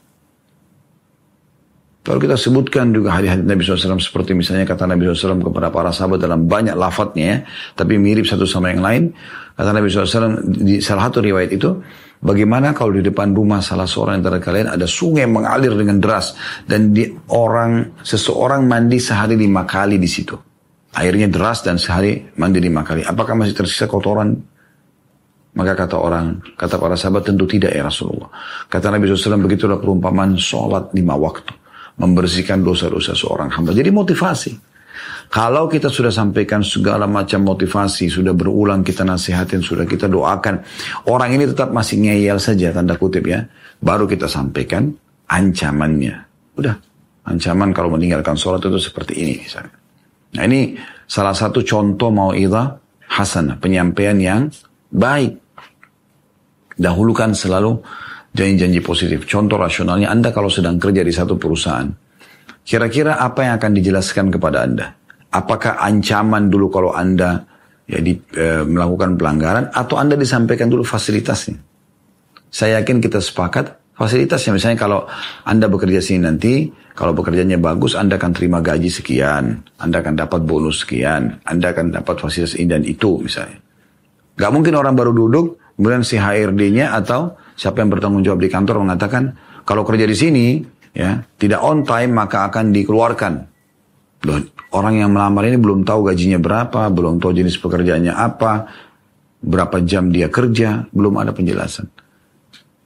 [2.04, 6.20] Kalau kita sebutkan juga hadis-hadis Nabi SAW seperti misalnya kata Nabi SAW kepada para sahabat
[6.20, 7.38] dalam banyak lafadznya ya,
[7.80, 9.04] tapi mirip satu sama yang lain.
[9.56, 11.80] Kata Nabi SAW di salah satu riwayat itu,
[12.20, 16.36] bagaimana kalau di depan rumah salah seorang antara kalian ada sungai mengalir dengan deras
[16.68, 20.36] dan di orang seseorang mandi sehari lima kali di situ.
[21.00, 23.08] Airnya deras dan sehari mandi lima kali.
[23.08, 24.36] Apakah masih tersisa kotoran?
[25.56, 28.28] Maka kata orang, kata para sahabat tentu tidak ya Rasulullah.
[28.68, 31.63] Kata Nabi SAW begitulah perumpamaan sholat lima waktu
[31.98, 33.74] membersihkan dosa-dosa seorang hamba.
[33.76, 34.54] Jadi motivasi.
[35.34, 40.62] Kalau kita sudah sampaikan segala macam motivasi, sudah berulang kita nasihatin, sudah kita doakan,
[41.10, 43.42] orang ini tetap masih ngeyel saja, tanda kutip ya,
[43.82, 44.94] baru kita sampaikan
[45.26, 46.16] ancamannya.
[46.54, 46.78] Udah,
[47.26, 49.74] ancaman kalau meninggalkan sholat itu seperti ini misalnya.
[50.38, 50.78] Nah ini
[51.10, 52.78] salah satu contoh mau'idah
[53.10, 54.42] hasanah, penyampaian yang
[54.94, 55.42] baik.
[56.74, 57.82] Dahulukan selalu
[58.34, 59.30] janji-janji positif.
[59.30, 61.88] Contoh rasionalnya, Anda kalau sedang kerja di satu perusahaan,
[62.66, 64.88] kira-kira apa yang akan dijelaskan kepada Anda?
[65.34, 67.46] Apakah ancaman dulu kalau Anda
[67.86, 71.58] ya, di, e, melakukan pelanggaran, atau Anda disampaikan dulu fasilitasnya?
[72.54, 74.58] Saya yakin kita sepakat fasilitasnya.
[74.58, 75.06] Misalnya kalau
[75.46, 80.42] Anda bekerja sini nanti, kalau bekerjanya bagus, Anda akan terima gaji sekian, Anda akan dapat
[80.46, 83.58] bonus sekian, Anda akan dapat fasilitas ini dan itu misalnya.
[84.38, 88.84] Gak mungkin orang baru duduk, kemudian si HRD-nya atau siapa yang bertanggung jawab di kantor
[88.84, 90.46] mengatakan, kalau kerja di sini,
[90.92, 93.34] ya tidak on time maka akan dikeluarkan.
[94.28, 94.40] Loh,
[94.76, 98.68] orang yang melamar ini belum tahu gajinya berapa, belum tahu jenis pekerjaannya apa,
[99.40, 101.88] berapa jam dia kerja, belum ada penjelasan.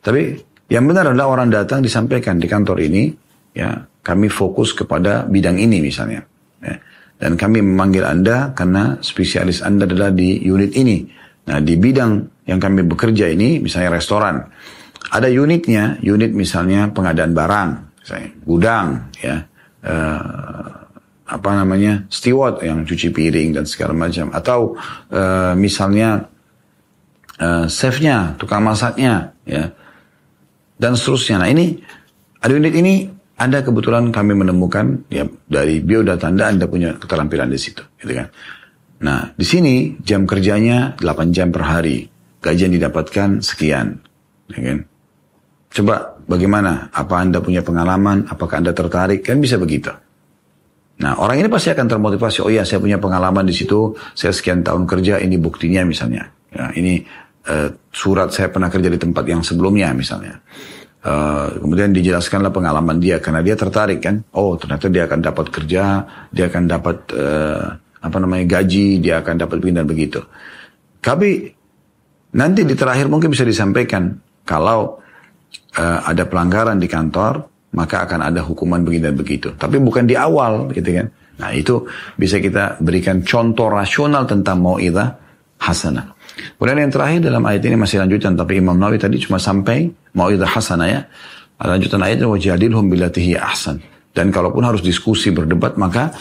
[0.02, 0.22] Tapi
[0.70, 3.10] yang benar adalah orang datang disampaikan di kantor ini,
[3.58, 6.22] ya kami fokus kepada bidang ini misalnya.
[6.62, 6.78] Ya.
[7.18, 11.02] Dan kami memanggil Anda karena spesialis Anda adalah di unit ini.
[11.50, 14.48] Nah di bidang yang kami bekerja ini, misalnya restoran,
[15.12, 17.70] ada unitnya, unit misalnya pengadaan barang,
[18.02, 18.88] misalnya gudang,
[19.20, 19.44] ya,
[19.84, 20.68] uh,
[21.28, 24.80] apa namanya steward yang cuci piring dan segala macam, atau
[25.12, 26.32] uh, misalnya
[27.44, 29.76] uh, chefnya, tukang masaknya, ya,
[30.80, 31.44] dan seterusnya.
[31.44, 31.78] Nah ini
[32.40, 32.94] ada unit ini
[33.38, 38.34] anda kebetulan kami menemukan ya dari biodata Anda Anda punya keterampilan di situ, gitu kan.
[38.98, 42.17] Nah, di sini jam kerjanya 8 jam per hari.
[42.38, 43.97] Gajian didapatkan sekian,
[44.54, 44.78] ya kan.
[45.73, 46.89] Coba bagaimana?
[46.93, 48.30] Apa Anda punya pengalaman?
[48.30, 49.26] Apakah Anda tertarik?
[49.26, 49.89] Kan bisa begitu.
[50.97, 52.41] Nah, orang ini pasti akan termotivasi.
[52.41, 53.93] Oh iya, saya punya pengalaman di situ.
[54.17, 56.30] Saya sekian tahun kerja, ini buktinya misalnya.
[56.50, 57.06] Ya, ini
[57.45, 60.41] uh, surat saya pernah kerja di tempat yang sebelumnya misalnya.
[61.08, 64.26] Uh, kemudian dijelaskanlah pengalaman dia karena dia tertarik kan.
[64.34, 65.84] Oh ternyata dia akan dapat kerja,
[66.34, 67.65] dia akan dapat uh,
[68.02, 70.19] apa namanya gaji, dia akan dapat dan begitu.
[71.00, 71.57] Tapi
[72.36, 74.12] nanti di terakhir mungkin bisa disampaikan
[74.44, 75.00] kalau
[75.78, 79.54] uh, ada pelanggaran di kantor maka akan ada hukuman begini dan begitu.
[79.54, 81.08] Tapi bukan di awal gitu kan.
[81.38, 81.86] Nah itu
[82.18, 84.82] bisa kita berikan contoh rasional tentang mau
[85.62, 86.18] hasanah.
[86.58, 90.30] Kemudian yang terakhir dalam ayat ini masih lanjutan, tapi Imam Nawawi tadi cuma sampai mau
[90.30, 91.02] itu hasanah ya.
[91.58, 93.82] Lanjutan ayatnya wajadilhum bilatihi ahsan.
[94.13, 96.13] Dan kalaupun harus diskusi berdebat, maka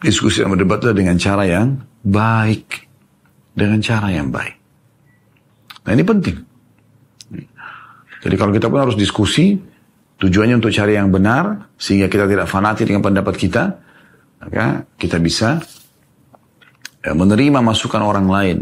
[0.00, 2.88] diskusi dan berdebat itu dengan cara yang baik.
[3.56, 4.63] Dengan cara yang baik.
[5.84, 6.36] Nah ini penting.
[8.24, 9.52] Jadi kalau kita pun harus diskusi,
[10.16, 13.62] tujuannya untuk cari yang benar, sehingga kita tidak fanatik dengan pendapat kita,
[14.40, 15.60] maka kita bisa
[17.04, 18.58] ya, menerima masukan orang lain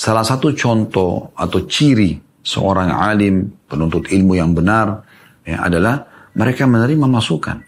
[0.00, 5.04] Salah satu contoh atau ciri seorang alim, penuntut ilmu yang benar,
[5.44, 7.60] ya, adalah mereka menerima masukan.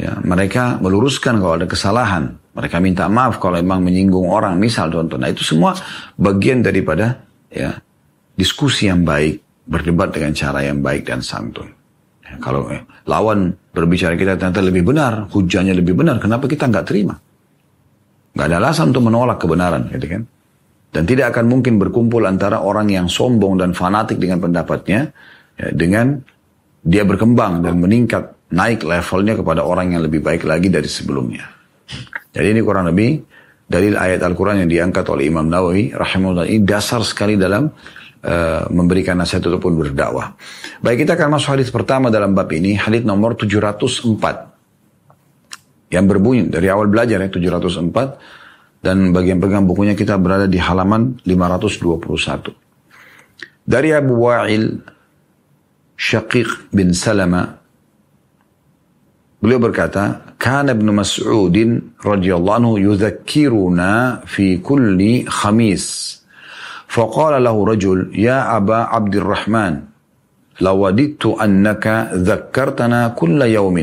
[0.00, 2.40] Ya, mereka meluruskan kalau ada kesalahan.
[2.56, 4.58] Mereka minta maaf kalau memang menyinggung orang.
[4.58, 5.20] Misal contoh.
[5.20, 5.76] Nah itu semua
[6.18, 7.78] bagian daripada ya
[8.38, 9.42] diskusi yang baik.
[9.70, 11.70] Berdebat dengan cara yang baik dan santun.
[12.26, 15.30] Ya, kalau eh, lawan berbicara kita ternyata lebih benar.
[15.30, 16.18] Hujannya lebih benar.
[16.18, 17.14] Kenapa kita nggak terima?
[18.34, 19.86] Nggak ada alasan untuk menolak kebenaran.
[19.94, 20.22] Gitu kan?
[20.90, 25.14] Dan tidak akan mungkin berkumpul antara orang yang sombong dan fanatik dengan pendapatnya,
[25.54, 26.18] ya, dengan
[26.82, 31.46] dia berkembang dan meningkat, naik levelnya kepada orang yang lebih baik lagi dari sebelumnya.
[32.34, 33.22] Jadi ini kurang lebih
[33.70, 39.14] dari ayat Al-Quran yang diangkat oleh Imam Nawawi rahimahullah ini dasar sekali dalam uh, memberikan
[39.14, 40.34] nasihat ataupun berdakwah.
[40.82, 45.94] Baik kita akan masuk hadis pertama dalam bab ini, hadis nomor 704.
[45.94, 51.22] Yang berbunyi dari awal belajar ya 704 dan bagian pegang bukunya kita berada di halaman
[51.22, 53.70] 521.
[53.70, 54.82] Dari Abu Wa'il
[55.94, 57.59] Syaqiq bin Salama
[59.41, 61.55] beliau berkata, "Kana Ibnu Mas'ud
[62.01, 66.15] radhiyallahu anhu yudhakkiruna fi kulli khamis."
[66.95, 69.73] فقال له رجل يا أبا عبد الرحمن
[70.61, 73.77] لوددت أنك ذكرتنا كل يوم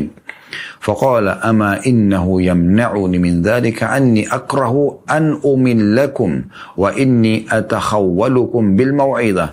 [0.80, 6.42] فقال أما إنه يمنعني من ذلك أني أكره أن أمن لكم
[6.76, 9.46] وإني أتخولكم بالموعظة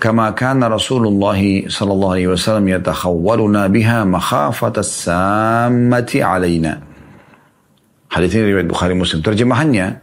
[0.00, 6.80] كما كان رسول الله صلى الله عليه وسلم يتخولنا بها مخافة السامة علينا.
[8.10, 9.96] حديثين رواية البخاري مسلم ترجمهن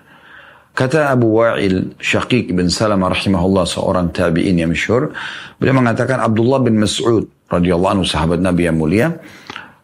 [0.76, 5.16] Kata Abu Wa'il Syakik bin Salam rahimahullah seorang tabi'in yang masyhur.
[5.56, 9.08] Beliau عبد الله بن مسعود رضي الله عنه Nabi نبي موليا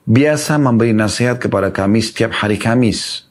[0.06, 3.26] biasa memberi nasihat kepada kami setiap hari Kamis.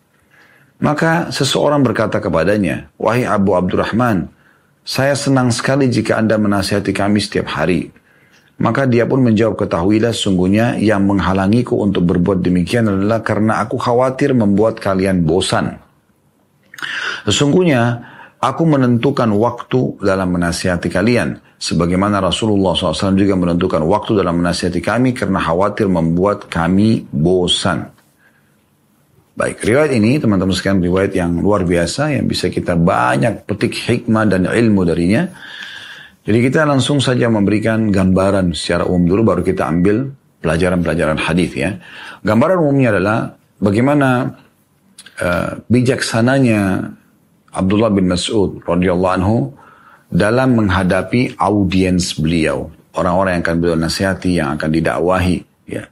[0.81, 4.33] Maka seseorang berkata kepadanya, Wahai Abu Abdurrahman,
[4.81, 7.93] saya senang sekali jika Anda menasihati kami setiap hari.
[8.61, 14.37] Maka dia pun menjawab, ketahuilah sungguhnya yang menghalangiku untuk berbuat demikian adalah karena aku khawatir
[14.37, 15.81] membuat kalian bosan.
[17.25, 18.05] Sesungguhnya
[18.41, 21.41] aku menentukan waktu dalam menasihati kalian.
[21.61, 27.85] Sebagaimana Rasulullah SAW juga menentukan waktu dalam menasihati kami karena khawatir membuat kami bosan.
[29.37, 34.25] Baik, riwayat ini teman-teman sekalian riwayat yang luar biasa yang bisa kita banyak petik hikmah
[34.25, 35.29] dan ilmu darinya.
[36.25, 40.09] Jadi kita langsung saja memberikan gambaran secara umum dulu baru kita ambil
[40.40, 41.77] pelajaran-pelajaran hadis ya.
[42.25, 44.33] Gambaran umumnya adalah bagaimana
[45.20, 46.88] uh, bijaksananya
[47.53, 49.37] Abdullah bin Mas'ud radhiyallahu anhu
[50.11, 52.68] dalam menghadapi audiens beliau,
[52.99, 55.38] orang-orang yang akan beliau nasihati, yang akan didakwahi
[55.70, 55.87] ya.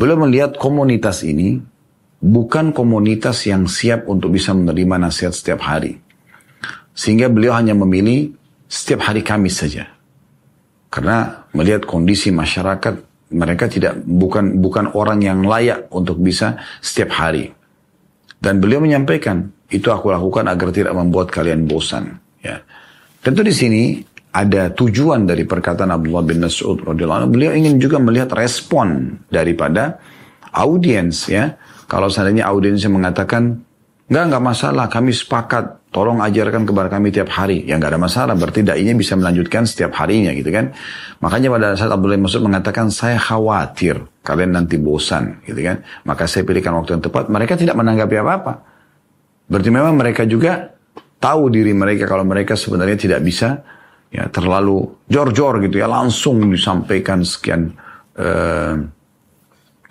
[0.00, 1.60] Beliau melihat komunitas ini
[2.18, 6.00] bukan komunitas yang siap untuk bisa menerima nasihat setiap hari.
[6.96, 8.34] Sehingga beliau hanya memilih
[8.66, 9.86] setiap hari Kamis saja.
[10.88, 17.52] Karena melihat kondisi masyarakat mereka tidak bukan bukan orang yang layak untuk bisa setiap hari.
[18.38, 22.16] Dan beliau menyampaikan, itu aku lakukan agar tidak membuat kalian bosan.
[22.40, 22.62] Ya.
[23.22, 23.82] Tentu di sini
[24.32, 27.30] ada tujuan dari perkataan Abdullah bin Mas'ud radhiyallahu anhu.
[27.34, 29.98] Beliau ingin juga melihat respon daripada
[30.54, 31.58] audiens ya.
[31.88, 33.68] Kalau seandainya audiensnya mengatakan
[34.08, 34.86] Enggak, enggak masalah.
[34.88, 35.64] Kami sepakat.
[35.88, 37.64] Tolong ajarkan kepada kami tiap hari.
[37.64, 38.36] Ya enggak ada masalah.
[38.36, 40.72] Berarti da'inya bisa melanjutkan setiap harinya gitu kan.
[41.20, 45.84] Makanya pada saat Abdullah Masud mengatakan, saya khawatir kalian nanti bosan gitu kan.
[46.08, 47.28] Maka saya pilihkan waktu yang tepat.
[47.28, 48.52] Mereka tidak menanggapi apa-apa.
[49.48, 50.76] Berarti memang mereka juga
[51.18, 53.62] tahu diri mereka kalau mereka sebenarnya tidak bisa
[54.08, 55.86] ya terlalu jor-jor gitu ya.
[55.90, 57.74] Langsung disampaikan sekian
[58.16, 58.74] eh,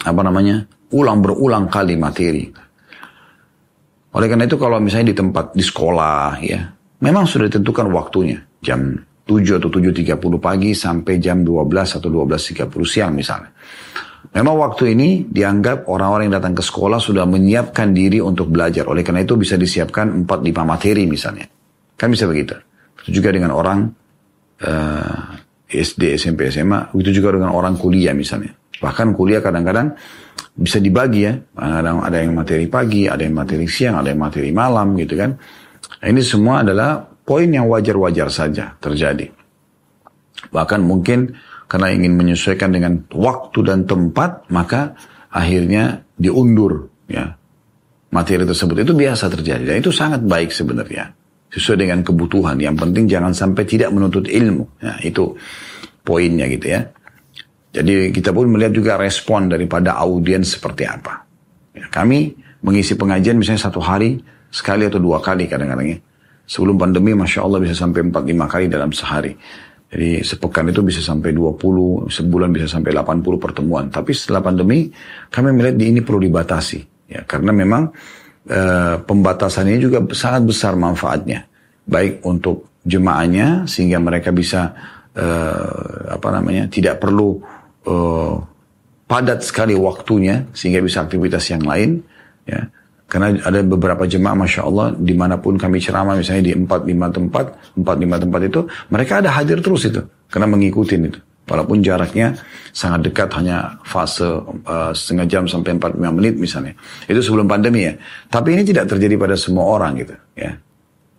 [0.03, 0.63] apa namanya
[0.95, 2.47] ulang berulang kali materi.
[4.17, 6.65] Oleh karena itu kalau misalnya di tempat, di sekolah ya,
[7.03, 8.41] memang sudah ditentukan waktunya.
[8.57, 13.51] Jam 7 atau 7.30 pagi sampai jam 12 atau 12.30 siang misalnya.
[14.35, 18.85] Memang waktu ini dianggap orang-orang yang datang ke sekolah sudah menyiapkan diri untuk belajar.
[18.91, 21.47] Oleh karena itu bisa disiapkan 4-5 materi misalnya.
[21.95, 22.53] Kan bisa begitu.
[23.03, 23.87] Itu juga dengan orang
[24.61, 25.37] uh,
[25.71, 26.91] eh, SD, SMP, SMA.
[26.93, 28.51] Begitu juga dengan orang kuliah misalnya.
[28.77, 29.95] Bahkan kuliah kadang-kadang
[30.53, 31.33] bisa dibagi ya.
[31.57, 35.33] Ada, ada yang materi pagi, ada yang materi siang, ada yang materi malam gitu kan.
[36.03, 39.33] Ini semua adalah poin yang wajar-wajar saja terjadi.
[40.53, 41.33] Bahkan mungkin
[41.67, 44.95] karena ingin menyesuaikan dengan waktu dan tempat, maka
[45.27, 47.36] akhirnya diundur ya
[48.12, 48.88] materi tersebut.
[48.88, 51.12] Itu biasa terjadi dan itu sangat baik sebenarnya.
[51.47, 52.60] Sesuai dengan kebutuhan.
[52.60, 54.67] Yang penting jangan sampai tidak menuntut ilmu.
[54.84, 55.36] Ya, itu
[56.03, 56.88] poinnya gitu ya.
[57.71, 61.23] Jadi kita pun melihat juga respon daripada audiens seperti apa.
[61.75, 64.19] Ya, kami mengisi pengajian misalnya satu hari,
[64.51, 65.99] sekali atau dua kali kadang-kadang ya.
[66.47, 69.36] Sebelum pandemi Masya Allah bisa sampai 4-5 kali dalam sehari.
[69.88, 73.88] Jadi sepekan itu bisa sampai 20, sebulan bisa sampai 80 pertemuan.
[73.88, 74.91] Tapi setelah pandemi
[75.32, 77.08] kami melihat di ini perlu dibatasi.
[77.08, 77.95] Ya, karena memang
[78.43, 78.62] e,
[79.00, 81.47] pembatasan ini juga sangat besar manfaatnya.
[81.88, 84.76] Baik untuk jemaahnya sehingga mereka bisa
[85.15, 85.28] e,
[86.12, 87.39] apa namanya tidak perlu
[87.88, 88.36] uh,
[89.08, 92.04] padat sekali waktunya sehingga bisa aktivitas yang lain
[92.43, 92.67] ya
[93.07, 97.07] karena ada beberapa jemaah masya Allah di mana pun kami ceramah misalnya di empat lima
[97.07, 101.19] tempat empat lima tempat itu mereka ada hadir terus itu karena mengikuti itu.
[101.47, 102.35] Walaupun jaraknya
[102.75, 104.27] sangat dekat hanya fase
[104.67, 106.75] uh, setengah jam sampai empat lima menit misalnya.
[107.07, 107.95] Itu sebelum pandemi ya.
[108.27, 110.59] Tapi ini tidak terjadi pada semua orang gitu ya.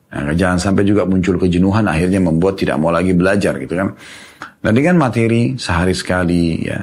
[0.09, 3.96] Nah, jangan sampai juga muncul kejenuhan akhirnya membuat tidak mau lagi belajar gitu kan.
[4.59, 6.81] Nah dengan materi sehari sekali ya,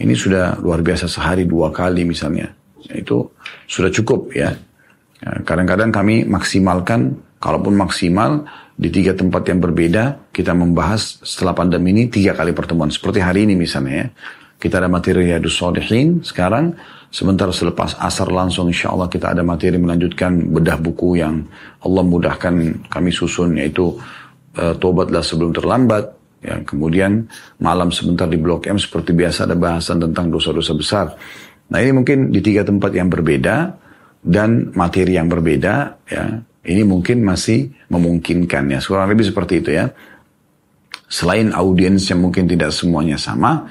[0.00, 2.48] ini sudah luar biasa sehari dua kali misalnya,
[2.94, 3.26] itu
[3.66, 4.54] sudah cukup ya.
[5.22, 5.30] ya.
[5.46, 8.44] Kadang-kadang kami maksimalkan, kalaupun maksimal
[8.76, 12.88] di tiga tempat yang berbeda, kita membahas setelah pandemi ini tiga kali pertemuan.
[12.88, 14.08] Seperti hari ini misalnya ya.
[14.60, 16.76] Kita ada materi Riyadus Solihin sekarang.
[17.10, 21.42] Sebentar selepas asar langsung insya Allah kita ada materi melanjutkan bedah buku yang
[21.82, 23.98] Allah mudahkan kami susun yaitu
[24.60, 27.28] uh, Tobatlah Sebelum Terlambat Ya, kemudian
[27.60, 31.06] malam sebentar di Blok M seperti biasa ada bahasan tentang dosa-dosa besar.
[31.70, 33.56] Nah ini mungkin di tiga tempat yang berbeda
[34.20, 35.74] dan materi yang berbeda
[36.10, 36.24] ya.
[36.60, 38.78] Ini mungkin masih memungkinkan ya.
[38.84, 39.88] Kurang lebih seperti itu ya.
[41.08, 43.64] Selain audiens yang mungkin tidak semuanya sama,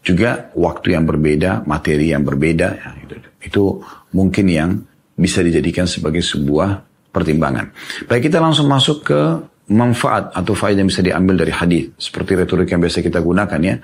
[0.00, 3.62] juga waktu yang berbeda, materi yang berbeda, ya, itu, itu
[4.16, 4.70] mungkin yang
[5.14, 6.80] bisa dijadikan sebagai sebuah
[7.12, 7.70] pertimbangan.
[8.08, 9.20] Baik kita langsung masuk ke
[9.70, 13.76] manfaat atau faedah yang bisa diambil dari hadis seperti retorika yang biasa kita gunakan ya.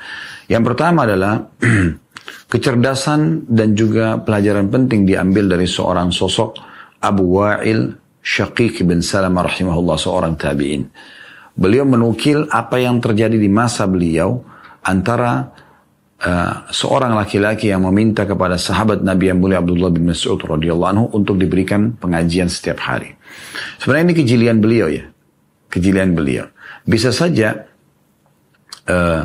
[0.50, 1.46] Yang pertama adalah
[2.46, 6.58] Kecerdasan dan juga pelajaran penting diambil dari seorang sosok
[7.02, 7.90] Abu Wa'il
[8.22, 10.86] Syaqiq bin Salamah rahimahullah seorang tabi'in.
[11.56, 14.42] Beliau menukil apa yang terjadi di masa beliau
[14.82, 15.50] antara
[16.20, 21.06] uh, seorang laki-laki yang meminta kepada sahabat Nabi yang mulia Abdullah bin Mas'ud radhiyallahu anhu
[21.14, 23.14] untuk diberikan pengajian setiap hari.
[23.80, 25.04] Sebenarnya ini kejilian beliau ya.
[25.70, 26.46] Kejilian beliau.
[26.86, 27.66] Bisa saja
[28.86, 29.22] uh,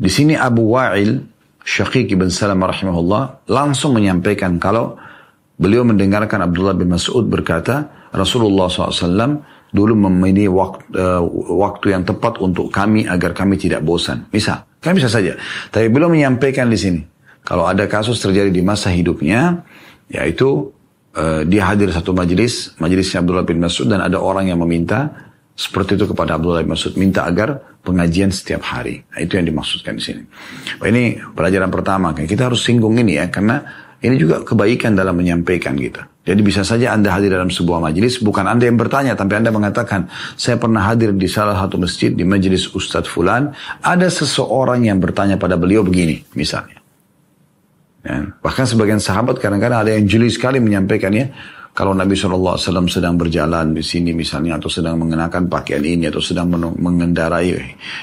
[0.00, 1.20] di sini Abu Wa'il
[1.60, 4.96] Syaqiq ibn Salam rahimahullah langsung menyampaikan kalau
[5.60, 12.40] beliau mendengarkan Abdullah bin Mas'ud berkata Rasulullah SAW dulu memilih waktu, uh, waktu yang tepat
[12.40, 14.26] untuk kami agar kami tidak bosan.
[14.34, 15.36] Misal, kan bisa saja.
[15.70, 17.00] Tapi beliau menyampaikan di sini
[17.44, 19.62] kalau ada kasus terjadi di masa hidupnya
[20.10, 20.72] yaitu
[21.14, 26.00] uh, dia hadir satu majelis, majelisnya Abdullah bin Mas'ud dan ada orang yang meminta seperti
[26.00, 29.02] itu kepada Abdullah bin Mas'ud minta agar pengajian setiap hari.
[29.12, 30.22] Nah, itu yang dimaksudkan di sini.
[30.80, 32.12] Ini pelajaran pertama.
[32.12, 33.64] Kita harus singgung ini ya karena
[34.00, 36.00] ini juga kebaikan dalam menyampaikan gitu.
[36.20, 40.12] Jadi bisa saja Anda hadir dalam sebuah majelis, bukan Anda yang bertanya, tapi Anda mengatakan,
[40.36, 45.40] saya pernah hadir di salah satu masjid, di majelis Ustadz Fulan, ada seseorang yang bertanya
[45.40, 46.76] pada beliau begini, misalnya.
[48.04, 48.36] Ya.
[48.40, 51.32] Bahkan sebagian sahabat kadang-kadang ada yang jeli sekali menyampaikannya,
[51.80, 52.60] kalau Nabi SAW
[52.92, 57.56] sedang berjalan di sini misalnya atau sedang mengenakan pakaian ini atau sedang mengendarai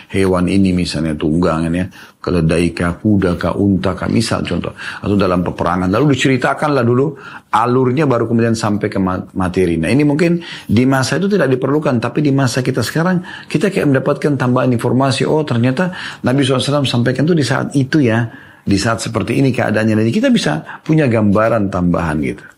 [0.10, 1.86] hewan ini misalnya tunggangan ya
[2.18, 7.22] keledai kah, kuda kah, unta kah, misal contoh atau dalam peperangan lalu diceritakanlah dulu
[7.54, 8.98] alurnya baru kemudian sampai ke
[9.38, 9.78] materi.
[9.78, 13.94] Nah ini mungkin di masa itu tidak diperlukan tapi di masa kita sekarang kita kayak
[13.94, 15.94] mendapatkan tambahan informasi oh ternyata
[16.26, 18.26] Nabi SAW sampaikan itu di saat itu ya
[18.66, 22.57] di saat seperti ini keadaannya jadi kita bisa punya gambaran tambahan gitu.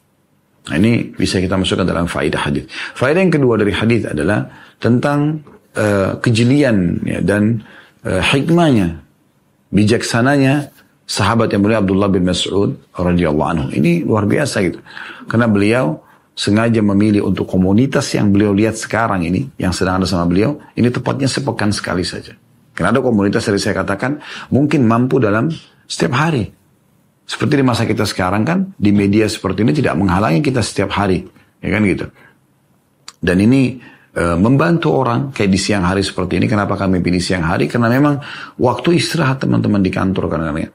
[0.70, 2.70] Nah, ini bisa kita masukkan dalam faedah hadis.
[2.94, 4.46] Faedah yang kedua dari hadis adalah
[4.78, 5.42] tentang
[5.74, 7.66] uh, kejelian ya, dan
[8.06, 9.02] uh, hikmahnya,
[9.74, 10.70] bijaksananya
[11.10, 13.66] sahabat yang mulia Abdullah bin Mas'ud radhiyallahu anhu.
[13.74, 14.78] Ini luar biasa gitu.
[15.26, 16.06] Karena beliau
[16.38, 20.94] sengaja memilih untuk komunitas yang beliau lihat sekarang ini, yang sedang ada sama beliau, ini
[20.94, 22.38] tepatnya sepekan sekali saja.
[22.78, 24.22] Karena ada komunitas yang saya katakan
[24.54, 25.50] mungkin mampu dalam
[25.90, 26.59] setiap hari.
[27.30, 31.22] Seperti di masa kita sekarang kan, di media seperti ini tidak menghalangi kita setiap hari.
[31.62, 32.10] Ya kan gitu.
[33.22, 33.78] Dan ini
[34.18, 36.50] e, membantu orang kayak di siang hari seperti ini.
[36.50, 37.70] Kenapa kami pilih siang hari?
[37.70, 38.18] Karena memang
[38.58, 40.74] waktu istirahat teman-teman di kantor kadang-kadang.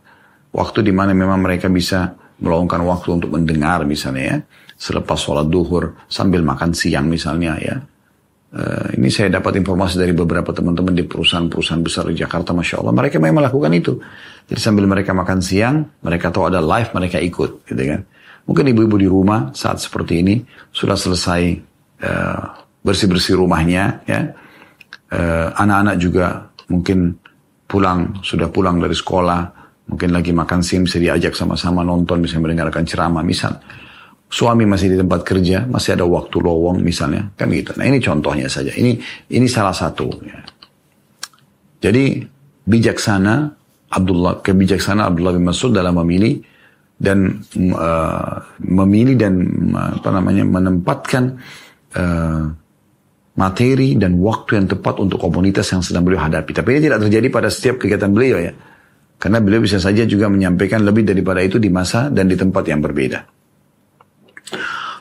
[0.55, 4.39] Waktu di mana memang mereka bisa meluangkan waktu untuk mendengar misalnya ya.
[4.79, 7.83] Selepas sholat duhur sambil makan siang misalnya ya.
[8.55, 12.95] Uh, ini saya dapat informasi dari beberapa teman-teman di perusahaan-perusahaan besar di Jakarta, masya Allah,
[12.95, 13.99] mereka memang melakukan itu.
[14.47, 18.07] Jadi sambil mereka makan siang, mereka tahu ada live, mereka ikut, gitu kan.
[18.47, 20.39] Mungkin ibu-ibu di rumah saat seperti ini
[20.71, 21.43] sudah selesai
[22.07, 22.43] uh,
[22.87, 24.23] bersih-bersih rumahnya, ya.
[25.11, 27.19] Uh, anak-anak juga mungkin
[27.67, 29.41] pulang, sudah pulang dari sekolah,
[29.91, 33.59] mungkin lagi makan siang bisa diajak sama-sama nonton, bisa mendengarkan ceramah, misal.
[34.35, 37.71] Suami masih di tempat kerja, masih ada waktu lowong misalnya, kan gitu.
[37.79, 38.75] Nah ini contohnya saja.
[38.75, 38.99] Ini
[39.31, 40.11] ini salah satu.
[40.27, 40.43] Ya.
[41.79, 42.19] Jadi
[42.67, 43.55] bijaksana
[43.95, 46.43] Abdullah kebijaksanaan Abdullah bin Mas'ud dalam memilih
[46.99, 47.47] dan
[47.79, 49.35] uh, memilih dan
[49.71, 51.39] apa namanya menempatkan
[51.95, 52.43] uh,
[53.35, 56.51] materi dan waktu yang tepat untuk komunitas yang sedang beliau hadapi.
[56.55, 58.53] Tapi ini tidak terjadi pada setiap kegiatan beliau ya.
[59.19, 62.83] Karena beliau bisa saja juga menyampaikan lebih daripada itu di masa dan di tempat yang
[62.83, 63.34] berbeda.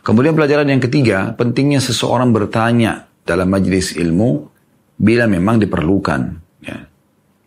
[0.03, 4.51] Kemudian pelajaran yang ketiga, pentingnya seseorang bertanya dalam majelis ilmu
[4.99, 6.21] bila memang diperlukan.
[6.59, 6.83] Ya.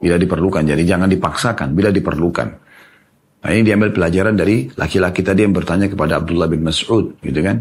[0.00, 2.48] Bila diperlukan, jadi jangan dipaksakan bila diperlukan.
[3.44, 7.60] Nah ini diambil pelajaran dari laki-laki tadi yang bertanya kepada Abdullah bin Mas'ud, gitu kan.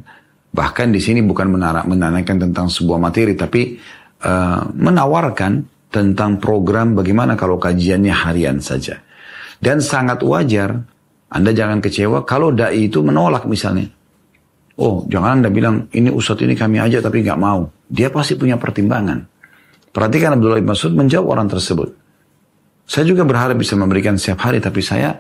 [0.56, 1.52] Bahkan di sini bukan
[1.84, 3.76] menanyakan tentang sebuah materi, tapi
[4.24, 9.04] uh, menawarkan tentang program bagaimana kalau kajiannya harian saja.
[9.60, 10.72] Dan sangat wajar,
[11.28, 13.92] Anda jangan kecewa kalau dai itu menolak misalnya.
[14.76, 17.72] Oh, jangan Anda bilang, ini ustadz ini kami aja tapi nggak mau.
[17.88, 19.24] Dia pasti punya pertimbangan.
[19.96, 21.96] Perhatikan Abdullah bin Mas'ud menjawab orang tersebut.
[22.84, 25.16] Saya juga berharap bisa memberikan setiap hari, tapi saya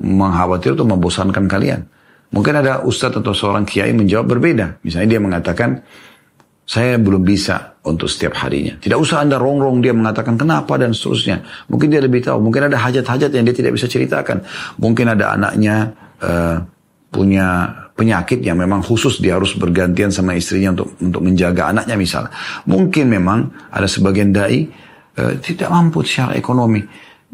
[0.00, 1.84] mengkhawatir untuk membosankan kalian.
[2.32, 4.80] Mungkin ada ustadz atau seorang kiai menjawab berbeda.
[4.80, 5.84] Misalnya dia mengatakan,
[6.64, 8.80] saya belum bisa untuk setiap harinya.
[8.80, 11.44] Tidak usah anda rongrong dia mengatakan kenapa dan seterusnya.
[11.68, 12.40] Mungkin dia lebih tahu.
[12.40, 14.40] Mungkin ada hajat-hajat yang dia tidak bisa ceritakan.
[14.80, 15.92] Mungkin ada anaknya
[16.24, 16.64] uh,
[17.12, 22.30] punya penyakit yang memang khusus dia harus bergantian sama istrinya untuk untuk menjaga anaknya misalnya.
[22.66, 24.66] Mungkin memang ada sebagian dai
[25.18, 26.82] uh, tidak mampu secara ekonomi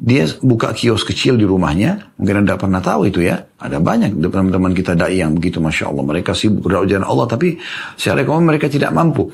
[0.01, 3.37] dia buka kios kecil di rumahnya, mungkin Anda pernah tahu itu ya.
[3.61, 6.05] Ada banyak teman-teman kita dai yang begitu, Masya Allah.
[6.09, 7.61] Mereka sibuk berdoa Allah, tapi
[8.01, 9.29] secara ekonomi mereka tidak mampu.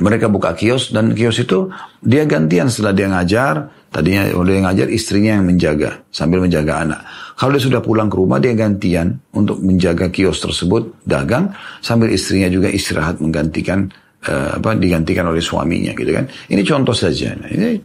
[0.00, 1.68] Mereka buka kios dan kios itu
[2.00, 7.02] dia gantian setelah dia ngajar, Tadinya dia ngajar istrinya yang menjaga sambil menjaga anak.
[7.34, 11.50] Kalau dia sudah pulang ke rumah dia gantian untuk menjaga kios tersebut dagang
[11.82, 13.90] sambil istrinya juga istirahat menggantikan
[14.30, 16.30] uh, apa digantikan oleh suaminya gitu kan.
[16.30, 17.34] Ini contoh saja.
[17.34, 17.82] Nah, ini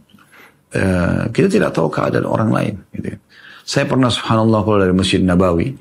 [0.78, 2.74] uh, kita tidak tahu keadaan orang lain.
[2.94, 3.18] Gitu.
[3.66, 5.74] Saya pernah subhanallah kalau dari Masjid Nabawi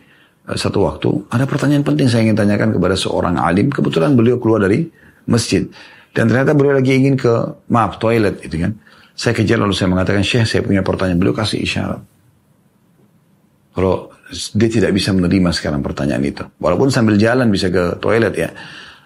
[0.49, 3.69] uh, satu waktu ada pertanyaan penting saya ingin tanyakan kepada seorang alim.
[3.69, 4.89] Kebetulan beliau keluar dari
[5.29, 5.69] masjid
[6.17, 7.33] dan ternyata beliau lagi ingin ke
[7.69, 8.73] maaf toilet gitu kan.
[9.15, 11.17] Saya kejar lalu saya mengatakan, Syekh saya punya pertanyaan.
[11.17, 12.03] Beliau kasih isyarat.
[13.75, 16.43] Kalau dia tidak bisa menerima sekarang pertanyaan itu.
[16.59, 18.51] Walaupun sambil jalan bisa ke toilet ya.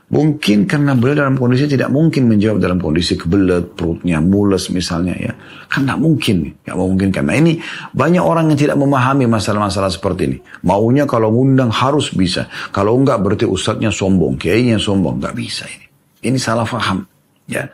[0.10, 5.34] Mungkin karena beliau dalam kondisi tidak mungkin menjawab dalam kondisi kebelet, perutnya mules misalnya ya.
[5.70, 7.14] Kan tidak mungkin, tidak mungkin.
[7.14, 7.62] Karena ini
[7.93, 10.38] banyak orang yang tidak memahami masalah-masalah seperti ini.
[10.66, 12.49] Maunya kalau ngundang harus bisa.
[12.74, 15.22] Kalau enggak berarti ustadznya sombong, kiainya sombong.
[15.22, 15.86] Enggak bisa ini.
[16.26, 17.05] Ini salah faham.
[17.45, 17.70] Ya.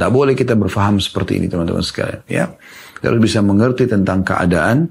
[0.00, 2.24] Tidak boleh kita berfaham seperti ini teman-teman sekalian.
[2.24, 2.56] Ya,
[2.96, 4.88] kita harus bisa mengerti tentang keadaan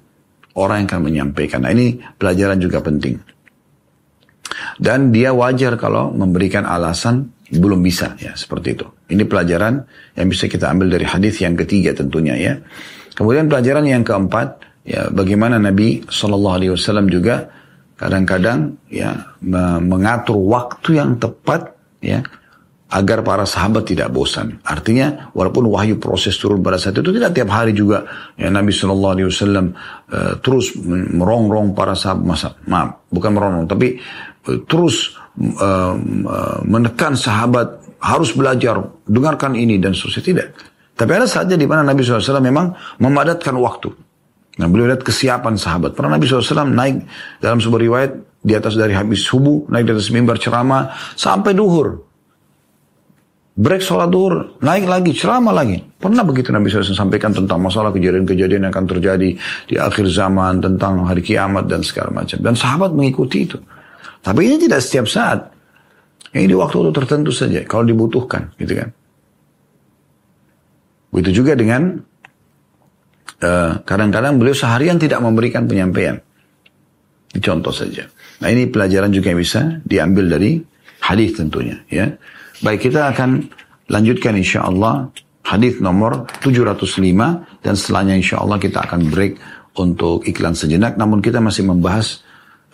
[0.53, 1.65] orang yang akan menyampaikan.
[1.65, 3.17] Nah ini pelajaran juga penting.
[4.77, 8.85] Dan dia wajar kalau memberikan alasan belum bisa ya seperti itu.
[9.09, 9.81] Ini pelajaran
[10.13, 12.53] yang bisa kita ambil dari hadis yang ketiga tentunya ya.
[13.17, 17.49] Kemudian pelajaran yang keempat ya bagaimana Nabi Shallallahu Alaihi Wasallam juga
[17.97, 19.33] kadang-kadang ya
[19.81, 22.21] mengatur waktu yang tepat ya
[22.89, 24.57] agar para sahabat tidak bosan.
[24.65, 28.01] Artinya walaupun wahyu proses turun pada saat itu tidak tiap hari juga
[28.33, 29.65] ya Nabi Shallallahu Alaihi Wasallam
[30.09, 30.73] uh, terus
[31.13, 34.01] merongrong para sahabat masa maaf bukan merongrong tapi
[34.49, 35.93] uh, terus uh,
[36.25, 40.47] uh, menekan sahabat harus belajar dengarkan ini dan seterusnya tidak.
[40.97, 43.93] Tapi ada saatnya di mana Nabi SAW memang memadatkan waktu.
[44.59, 45.95] Nah beliau lihat kesiapan sahabat.
[45.95, 47.05] Pernah Nabi SAW naik
[47.39, 48.11] dalam sebuah riwayat
[48.43, 52.08] di atas dari habis subuh, naik di atas mimbar ceramah sampai duhur
[53.59, 55.83] break sholat duhur, naik lagi, ceramah lagi.
[55.99, 59.35] Pernah begitu Nabi SAW sampaikan tentang masalah kejadian-kejadian yang akan terjadi
[59.67, 62.39] di akhir zaman, tentang hari kiamat dan segala macam.
[62.39, 63.59] Dan sahabat mengikuti itu.
[64.23, 65.51] Tapi ini tidak setiap saat.
[66.31, 68.89] Ini di waktu-waktu tertentu saja, kalau dibutuhkan, gitu kan.
[71.11, 71.99] Begitu juga dengan
[73.43, 76.15] eh, kadang-kadang beliau seharian tidak memberikan penyampaian.
[77.43, 78.07] Contoh saja.
[78.39, 80.63] Nah ini pelajaran juga yang bisa diambil dari
[81.03, 82.07] hadis tentunya, ya.
[82.59, 83.47] Baik, kita akan
[83.87, 85.07] lanjutkan insya Allah
[85.47, 89.39] hadis nomor 705 dan setelahnya insya Allah kita akan break
[89.79, 90.99] untuk iklan sejenak.
[90.99, 92.19] Namun kita masih membahas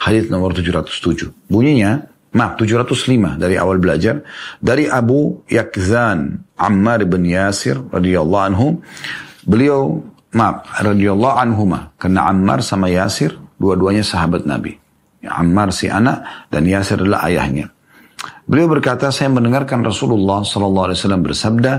[0.01, 1.29] hadis nomor 707.
[1.45, 2.01] Bunyinya,
[2.33, 4.25] maaf 705 dari awal belajar
[4.57, 8.81] dari Abu Yakzan Ammar bin Yasir radhiyallahu anhu.
[9.45, 10.01] Beliau
[10.33, 14.81] maaf radhiyallahu anhuma karena Ammar sama Yasir dua-duanya sahabat Nabi.
[15.25, 17.74] Ammar si anak dan Yasir adalah ayahnya.
[18.45, 21.73] Beliau berkata, saya mendengarkan Rasulullah sallallahu alaihi wasallam bersabda,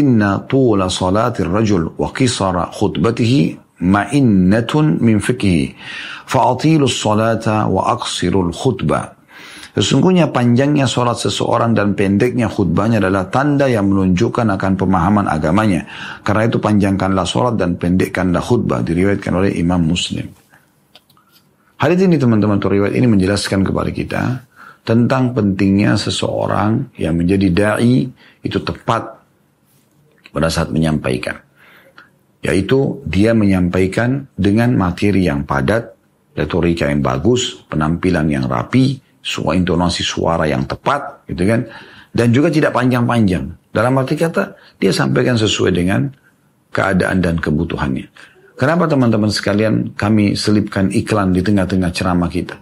[0.00, 5.76] "Inna tula salatir rajul wa qisara khutbatihi ma'innatun min fikhi.
[6.24, 9.12] Fa'atilu salata wa aqsirul khutbah."
[9.76, 15.84] Sesungguhnya panjangnya sholat seseorang dan pendeknya khutbahnya adalah tanda yang menunjukkan akan pemahaman agamanya.
[16.24, 18.80] Karena itu panjangkanlah sholat dan pendekkanlah khutbah.
[18.80, 20.32] Diriwayatkan oleh Imam Muslim.
[21.76, 24.45] Hadis ini teman-teman, riwayat ini menjelaskan kepada kita
[24.86, 28.06] tentang pentingnya seseorang yang menjadi dai
[28.46, 29.18] itu tepat
[30.30, 31.42] pada saat menyampaikan.
[32.46, 35.90] Yaitu dia menyampaikan dengan materi yang padat,
[36.38, 41.66] retorika yang bagus, penampilan yang rapi, suara intonasi suara yang tepat, gitu kan.
[42.14, 43.74] Dan juga tidak panjang-panjang.
[43.74, 46.06] Dalam arti kata, dia sampaikan sesuai dengan
[46.70, 48.06] keadaan dan kebutuhannya.
[48.56, 52.56] Kenapa teman-teman sekalian kami selipkan iklan di tengah-tengah ceramah kita?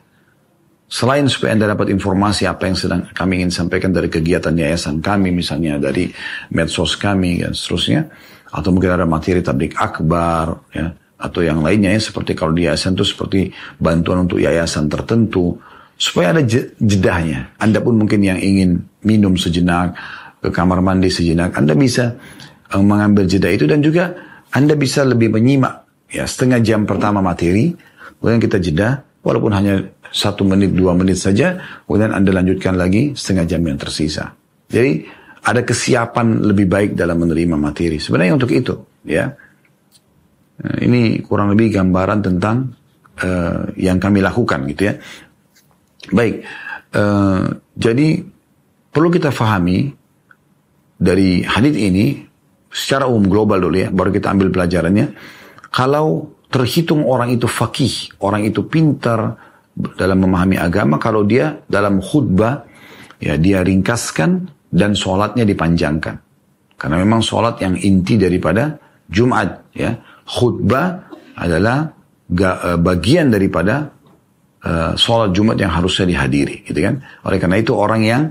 [0.85, 5.33] Selain supaya Anda dapat informasi apa yang sedang kami ingin sampaikan dari kegiatan yayasan kami,
[5.33, 6.13] misalnya dari
[6.53, 8.07] medsos kami dan seterusnya,
[8.53, 12.95] atau mungkin ada materi tablik akbar, ya, atau yang lainnya ya, seperti kalau di yayasan
[12.95, 13.49] itu seperti
[13.81, 15.57] bantuan untuk yayasan tertentu,
[15.97, 16.45] supaya ada
[16.79, 17.57] jedahnya.
[17.59, 19.97] Anda pun mungkin yang ingin minum sejenak,
[20.45, 22.21] ke kamar mandi sejenak, Anda bisa
[22.69, 24.13] uh, mengambil jeda itu dan juga
[24.53, 27.73] Anda bisa lebih menyimak ya setengah jam pertama materi,
[28.21, 29.81] kemudian kita jeda, walaupun hanya
[30.13, 31.59] satu menit, dua menit saja,
[31.89, 34.31] kemudian Anda lanjutkan lagi setengah jam yang tersisa.
[34.69, 35.03] Jadi
[35.45, 37.97] ada kesiapan lebih baik dalam menerima materi.
[37.99, 38.77] Sebenarnya untuk itu,
[39.09, 39.33] ya.
[40.55, 42.71] Nah, ini kurang lebih gambaran tentang
[43.25, 44.95] uh, yang kami lakukan gitu ya.
[46.15, 46.45] Baik,
[46.95, 48.23] uh, jadi
[48.93, 49.91] perlu kita fahami
[50.95, 52.23] dari hadis ini
[52.71, 55.07] secara umum global dulu ya, baru kita ambil pelajarannya.
[55.75, 59.35] Kalau terhitung orang itu fakih, orang itu pintar,
[59.75, 62.63] dalam memahami agama kalau dia dalam khutbah
[63.19, 66.15] ya dia ringkaskan dan sholatnya dipanjangkan.
[66.79, 68.79] Karena memang sholat yang inti daripada
[69.11, 69.99] Jumat ya.
[70.25, 71.91] khutbah adalah
[72.31, 73.91] eh, bagian daripada
[74.65, 77.03] uh, sholat Jumat yang harusnya dihadiri, gitu kan?
[77.27, 78.23] Oleh karena itu orang yang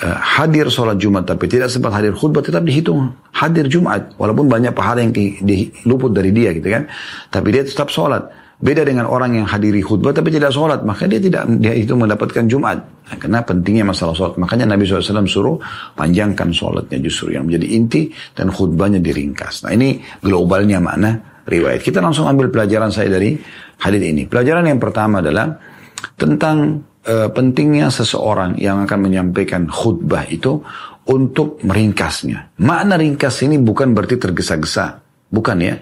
[0.00, 3.12] uh, hadir sholat Jumat tapi tidak sempat hadir khutbah tetap dihitung
[3.42, 6.86] hadir Jumat, walaupun banyak pahala yang di, di, luput dari dia, gitu kan?
[7.28, 8.40] Tapi dia tetap sholat.
[8.62, 12.46] Beda dengan orang yang hadiri khutbah tapi tidak sholat, maka dia tidak dia itu mendapatkan
[12.46, 12.78] Jumat.
[12.78, 14.38] Nah, karena pentingnya masalah sholat.
[14.38, 15.58] Makanya Nabi SAW suruh
[15.98, 18.02] panjangkan sholatnya justru yang menjadi inti
[18.38, 19.66] dan khutbahnya diringkas.
[19.66, 21.82] Nah ini globalnya makna riwayat.
[21.82, 23.34] Kita langsung ambil pelajaran saya dari
[23.82, 24.30] hadis ini.
[24.30, 25.58] Pelajaran yang pertama adalah
[26.14, 30.62] tentang uh, pentingnya seseorang yang akan menyampaikan khutbah itu
[31.06, 32.54] untuk meringkasnya.
[32.62, 35.02] Makna ringkas ini bukan berarti tergesa-gesa.
[35.32, 35.76] Bukan ya.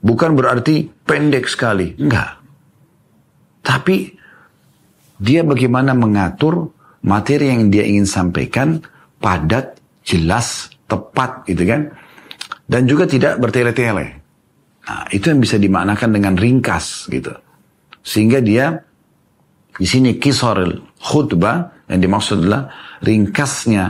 [0.00, 1.96] Bukan berarti pendek sekali.
[1.98, 2.38] Enggak.
[3.60, 3.96] Tapi
[5.20, 6.72] dia bagaimana mengatur
[7.04, 8.80] materi yang dia ingin sampaikan
[9.20, 11.92] padat, jelas, tepat gitu kan.
[12.70, 14.06] Dan juga tidak bertele-tele.
[14.86, 17.34] Nah, itu yang bisa dimaknakan dengan ringkas gitu.
[18.00, 18.80] Sehingga dia
[19.80, 22.68] di sini kisaril khutbah yang dimaksud adalah
[23.00, 23.84] ringkasnya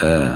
[0.00, 0.34] uh,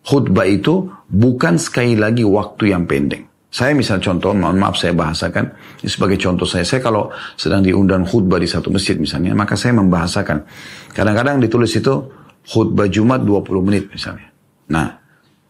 [0.00, 3.28] khutbah itu bukan sekali lagi waktu yang pendek.
[3.50, 5.42] Saya misal contoh, mohon maaf saya bahasakan,
[5.82, 10.46] sebagai contoh saya, saya kalau sedang diundang khutbah di satu masjid misalnya, maka saya membahasakan.
[10.94, 11.98] Kadang-kadang ditulis itu
[12.46, 14.30] khutbah Jumat 20 menit misalnya.
[14.70, 14.94] Nah,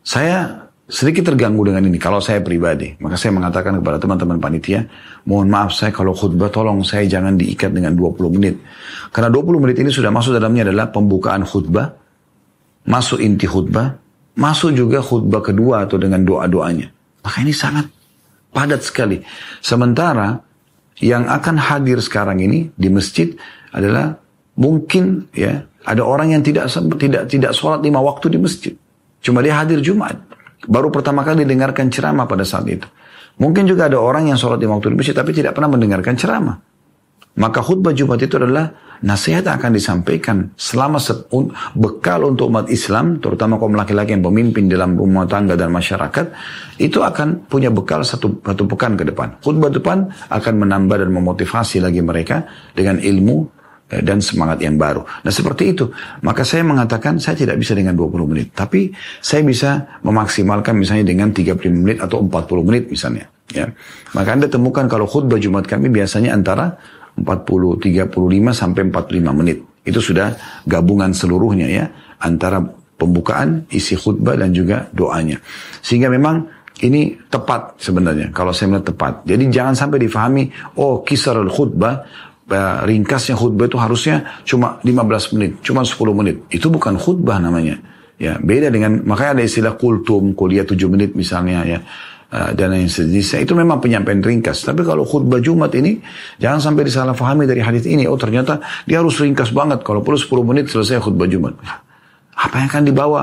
[0.01, 2.99] saya sedikit terganggu dengan ini kalau saya pribadi.
[2.99, 4.84] Maka saya mengatakan kepada teman-teman panitia,
[5.24, 8.59] mohon maaf saya kalau khutbah tolong saya jangan diikat dengan 20 menit.
[9.14, 11.95] Karena 20 menit ini sudah masuk dalamnya adalah pembukaan khutbah,
[12.91, 13.95] masuk inti khutbah,
[14.34, 16.91] masuk juga khutbah kedua atau dengan doa-doanya.
[17.22, 17.86] Maka ini sangat
[18.51, 19.22] padat sekali.
[19.62, 20.43] Sementara
[21.01, 23.32] yang akan hadir sekarang ini di masjid
[23.70, 24.18] adalah
[24.59, 26.68] mungkin ya ada orang yang tidak
[27.01, 28.74] tidak tidak sholat lima waktu di masjid.
[29.24, 30.29] Cuma dia hadir Jumat.
[30.68, 32.84] Baru pertama kali dengarkan ceramah pada saat itu.
[33.40, 36.61] Mungkin juga ada orang yang sholat lima waktu di masjid tapi tidak pernah mendengarkan ceramah.
[37.40, 41.00] Maka khutbah Jumat itu adalah nasihat akan disampaikan selama
[41.72, 46.26] bekal untuk umat Islam, terutama kaum laki-laki yang pemimpin dalam rumah tangga dan masyarakat,
[46.76, 49.40] itu akan punya bekal satu, satu pekan ke depan.
[49.40, 52.44] Khutbah depan akan menambah dan memotivasi lagi mereka
[52.76, 53.59] dengan ilmu
[53.91, 55.03] dan semangat yang baru.
[55.03, 55.91] Nah seperti itu.
[56.22, 58.55] Maka saya mengatakan saya tidak bisa dengan 20 menit.
[58.55, 63.26] Tapi saya bisa memaksimalkan misalnya dengan 35 menit atau 40 menit misalnya.
[63.51, 63.66] Ya.
[64.14, 66.78] Maka Anda temukan kalau khutbah Jumat kami biasanya antara
[67.18, 68.14] 40, 35
[68.55, 69.59] sampai 45 menit.
[69.82, 70.38] Itu sudah
[70.70, 71.84] gabungan seluruhnya ya
[72.22, 72.62] antara
[72.95, 75.41] pembukaan, isi khutbah dan juga doanya.
[75.82, 79.12] Sehingga memang ini tepat sebenarnya kalau saya melihat tepat.
[79.28, 80.45] Jadi jangan sampai difahami
[80.80, 82.05] oh kisar khutbah eh,
[82.59, 86.36] ringkasnya khutbah itu harusnya cuma 15 menit, cuma 10 menit.
[86.51, 87.78] Itu bukan khutbah namanya.
[88.20, 91.78] Ya, beda dengan makanya ada istilah kultum, kuliah 7 menit misalnya ya.
[92.30, 94.62] Eh, dan yang sejenisnya itu memang penyampaian ringkas.
[94.62, 95.98] Tapi kalau khutbah Jumat ini
[96.38, 98.07] jangan sampai disalahfahami dari hadis ini.
[98.07, 99.82] Oh ternyata dia harus ringkas banget.
[99.82, 101.59] Kalau perlu 10 menit selesai khutbah Jumat.
[102.38, 103.22] Apa yang akan dibawa?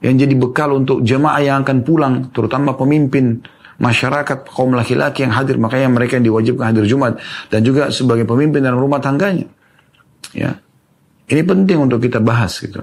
[0.00, 3.44] Yang jadi bekal untuk jemaah yang akan pulang, terutama pemimpin
[3.76, 7.20] masyarakat kaum laki-laki yang hadir, makanya mereka yang diwajibkan hadir Jumat
[7.52, 9.48] dan juga sebagai pemimpin dalam rumah tangganya.
[10.32, 10.58] Ya,
[11.28, 12.82] ini penting untuk kita bahas gitu.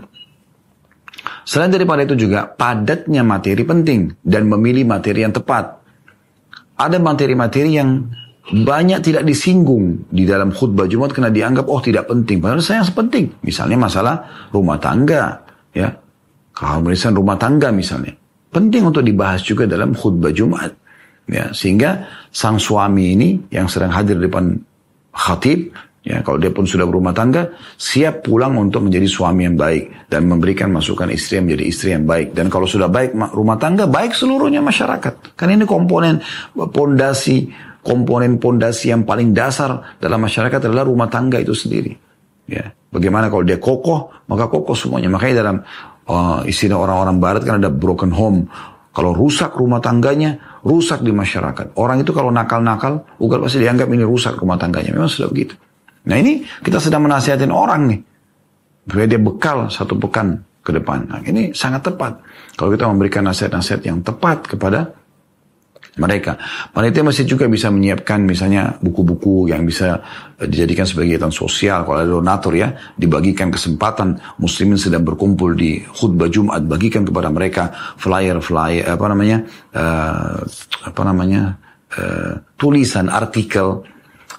[1.43, 5.83] Selain daripada itu juga padatnya materi penting dan memilih materi yang tepat.
[6.79, 8.09] Ada materi-materi yang
[8.43, 12.43] banyak tidak disinggung di dalam khutbah Jumat karena dianggap oh tidak penting.
[12.43, 13.25] Padahal saya yang penting.
[13.43, 14.15] Misalnya masalah
[14.51, 15.95] rumah tangga, ya
[16.51, 18.15] keharmonisan rumah tangga misalnya.
[18.53, 20.75] Penting untuk dibahas juga dalam khutbah Jumat.
[21.23, 24.59] Ya, sehingga sang suami ini yang sedang hadir di depan
[25.15, 25.71] khatib
[26.03, 30.27] Ya, kalau dia pun sudah berumah tangga, siap pulang untuk menjadi suami yang baik dan
[30.27, 32.35] memberikan masukan istri yang menjadi istri yang baik.
[32.35, 35.39] Dan kalau sudah baik rumah tangga, baik seluruhnya masyarakat.
[35.39, 36.19] Karena ini komponen
[36.51, 37.47] pondasi,
[37.79, 41.95] komponen pondasi yang paling dasar dalam masyarakat adalah rumah tangga itu sendiri.
[42.51, 45.07] Ya, bagaimana kalau dia kokoh, maka kokoh semuanya.
[45.07, 45.63] Makanya dalam
[46.11, 48.51] uh, istilah orang-orang Barat kan ada broken home.
[48.91, 51.75] Kalau rusak rumah tangganya, rusak di masyarakat.
[51.75, 54.95] Orang itu kalau nakal-nakal, ugal pasti dianggap ini rusak rumah tangganya.
[54.95, 55.59] Memang sudah begitu.
[56.07, 57.99] Nah ini kita sedang menasihatin orang nih.
[58.83, 61.07] Supaya dia bekal satu pekan ke depan.
[61.07, 62.19] Nah, ini sangat tepat.
[62.55, 64.91] Kalau kita memberikan nasihat-nasihat yang tepat kepada
[65.97, 66.37] mereka.
[66.73, 70.01] Panitia masih juga bisa menyiapkan misalnya buku-buku yang bisa
[70.41, 71.85] eh, dijadikan sebagai kegiatan sosial.
[71.85, 77.69] Kalau ada donatur ya, dibagikan kesempatan muslimin sedang berkumpul di khutbah Jumat, bagikan kepada mereka
[78.01, 79.37] flyer-flyer, apa namanya,
[79.77, 80.41] uh,
[80.89, 81.41] apa namanya,
[81.93, 83.85] uh, tulisan, artikel,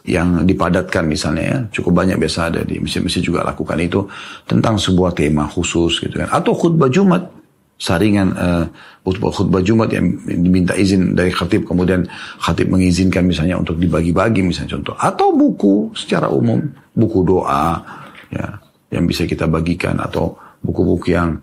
[0.05, 4.05] yang dipadatkan misalnya ya cukup banyak biasa ada di masjid-masjid juga lakukan itu
[4.45, 7.25] tentang sebuah tema khusus gitu kan atau khutbah Jumat
[7.79, 8.65] saringan uh,
[9.03, 11.67] khutbah, khutbah Jumat yang diminta izin dari khatib.
[11.67, 12.07] Kemudian
[12.41, 14.95] khatib mengizinkan misalnya untuk dibagi-bagi misalnya contoh.
[14.97, 16.63] Atau buku secara umum
[16.95, 17.83] buku doa
[18.31, 18.47] ya
[18.95, 19.99] yang bisa kita bagikan.
[19.99, 21.37] Atau buku-buku yang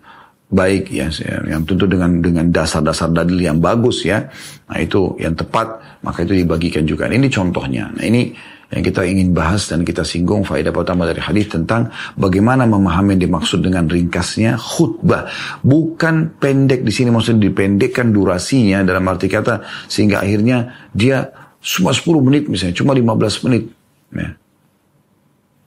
[0.52, 1.08] baik ya
[1.48, 4.28] yang tentu dengan dengan dasar-dasar dalil yang bagus ya.
[4.68, 7.08] Nah itu yang tepat maka itu dibagikan juga.
[7.08, 7.88] Ini contohnya.
[7.88, 8.32] Nah ini
[8.72, 13.60] yang kita ingin bahas dan kita singgung faedah pertama dari hadis tentang bagaimana memahami dimaksud
[13.60, 15.28] dengan ringkasnya khutbah.
[15.60, 19.60] Bukan pendek di sini maksudnya dipendekkan durasinya dalam arti kata
[19.92, 21.28] sehingga akhirnya dia
[21.60, 23.68] cuma 10 menit misalnya, cuma 15 menit.
[24.16, 24.28] Ya.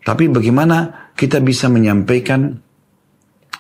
[0.02, 2.58] Tapi bagaimana kita bisa menyampaikan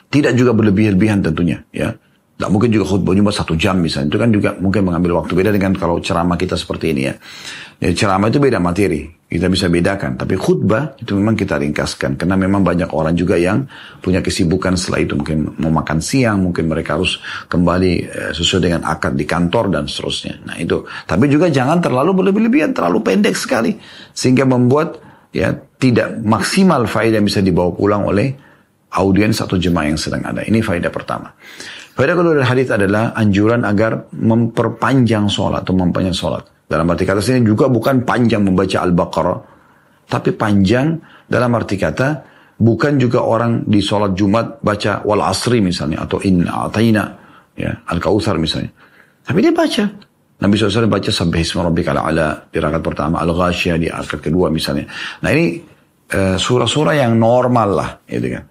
[0.09, 1.93] tidak juga berlebih-lebihan tentunya ya.
[2.35, 4.11] Tidak mungkin juga khutbah cuma satu jam misalnya.
[4.11, 7.15] Itu kan juga mungkin mengambil waktu beda dengan kalau ceramah kita seperti ini ya.
[7.79, 9.07] Ya ceramah itu beda materi.
[9.35, 10.15] Kita bisa bedakan.
[10.15, 12.15] Tapi khutbah itu memang kita ringkaskan.
[12.15, 13.67] Karena memang banyak orang juga yang
[13.99, 15.13] punya kesibukan setelah itu.
[15.19, 16.39] Mungkin mau makan siang.
[16.39, 17.19] Mungkin mereka harus
[17.51, 20.47] kembali eh, sesuai dengan akad di kantor dan seterusnya.
[20.47, 20.87] Nah itu.
[20.87, 22.71] Tapi juga jangan terlalu berlebih-lebihan.
[22.71, 23.75] Terlalu pendek sekali.
[24.15, 25.03] Sehingga membuat
[25.35, 28.31] ya tidak maksimal faedah bisa dibawa pulang oleh
[28.95, 30.41] audiens atau jemaah yang sedang ada.
[30.47, 31.35] Ini faedah pertama.
[31.95, 36.54] Faedah kedua dari hadis adalah anjuran agar memperpanjang sholat atau memperpanjang sholat.
[36.65, 39.39] Dalam arti kata sini juga bukan panjang membaca Al-Baqarah,
[40.09, 40.97] tapi panjang
[41.29, 42.07] dalam arti kata
[42.57, 47.03] bukan juga orang di sholat Jumat baca wal asri misalnya atau in ataina
[47.53, 48.71] ya al kautsar misalnya.
[49.25, 49.85] Tapi dia baca.
[50.35, 54.83] Nabi SAW baca Sabbih Isma Rabbika ala di rakaat pertama, Al-Ghasyiyah di rakaat kedua misalnya.
[55.23, 55.63] Nah ini
[56.11, 58.43] uh, surah-surah yang normal lah, gitu kan.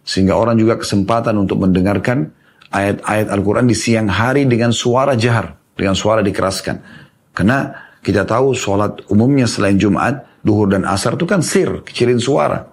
[0.00, 2.32] Sehingga orang juga kesempatan untuk mendengarkan
[2.72, 7.05] ayat-ayat Al-Quran di siang hari dengan suara jahar, dengan suara dikeraskan.
[7.36, 7.68] Karena
[8.00, 12.64] kita tahu sholat umumnya selain Jumat, duhur dan asar itu kan sir, kecilin suara.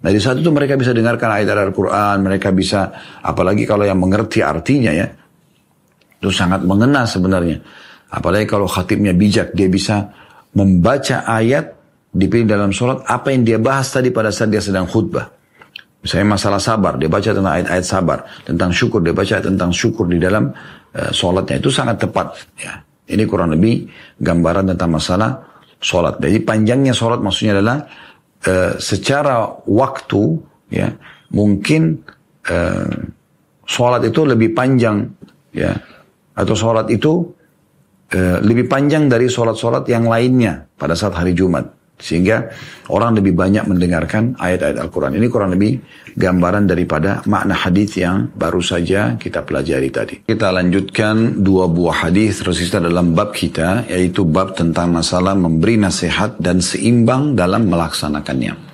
[0.00, 2.90] Nah di saat itu mereka bisa dengarkan ayat Al-Quran, mereka bisa,
[3.22, 5.06] apalagi kalau yang mengerti artinya ya,
[6.18, 7.62] itu sangat mengena sebenarnya.
[8.10, 10.10] Apalagi kalau khatibnya bijak, dia bisa
[10.56, 11.78] membaca ayat
[12.10, 15.30] dipilih dalam sholat apa yang dia bahas tadi pada saat dia sedang khutbah.
[16.00, 20.16] Misalnya masalah sabar, dia baca tentang ayat-ayat sabar, tentang syukur, dia baca tentang syukur di
[20.16, 20.48] dalam
[20.96, 21.60] uh, sholatnya.
[21.60, 22.40] Itu sangat tepat.
[22.56, 22.80] Ya.
[23.10, 23.90] Ini kurang lebih
[24.22, 25.30] gambaran tentang masalah
[25.82, 26.22] sholat.
[26.22, 27.82] Jadi panjangnya sholat maksudnya adalah
[28.46, 30.22] uh, secara waktu,
[30.70, 30.94] ya
[31.34, 32.06] mungkin
[32.46, 32.94] uh,
[33.66, 35.10] sholat itu lebih panjang,
[35.50, 35.74] ya
[36.38, 37.34] atau sholat itu
[38.14, 41.79] uh, lebih panjang dari sholat-sholat yang lainnya pada saat hari Jumat.
[42.00, 42.48] Sehingga
[42.88, 45.20] orang lebih banyak mendengarkan ayat-ayat Al-Quran.
[45.20, 45.78] Ini kurang lebih
[46.16, 50.14] gambaran daripada makna hadis yang baru saja kita pelajari tadi.
[50.24, 55.76] Kita lanjutkan dua buah hadis terus kita dalam bab kita, yaitu bab tentang masalah memberi
[55.76, 58.72] nasihat dan seimbang dalam melaksanakannya.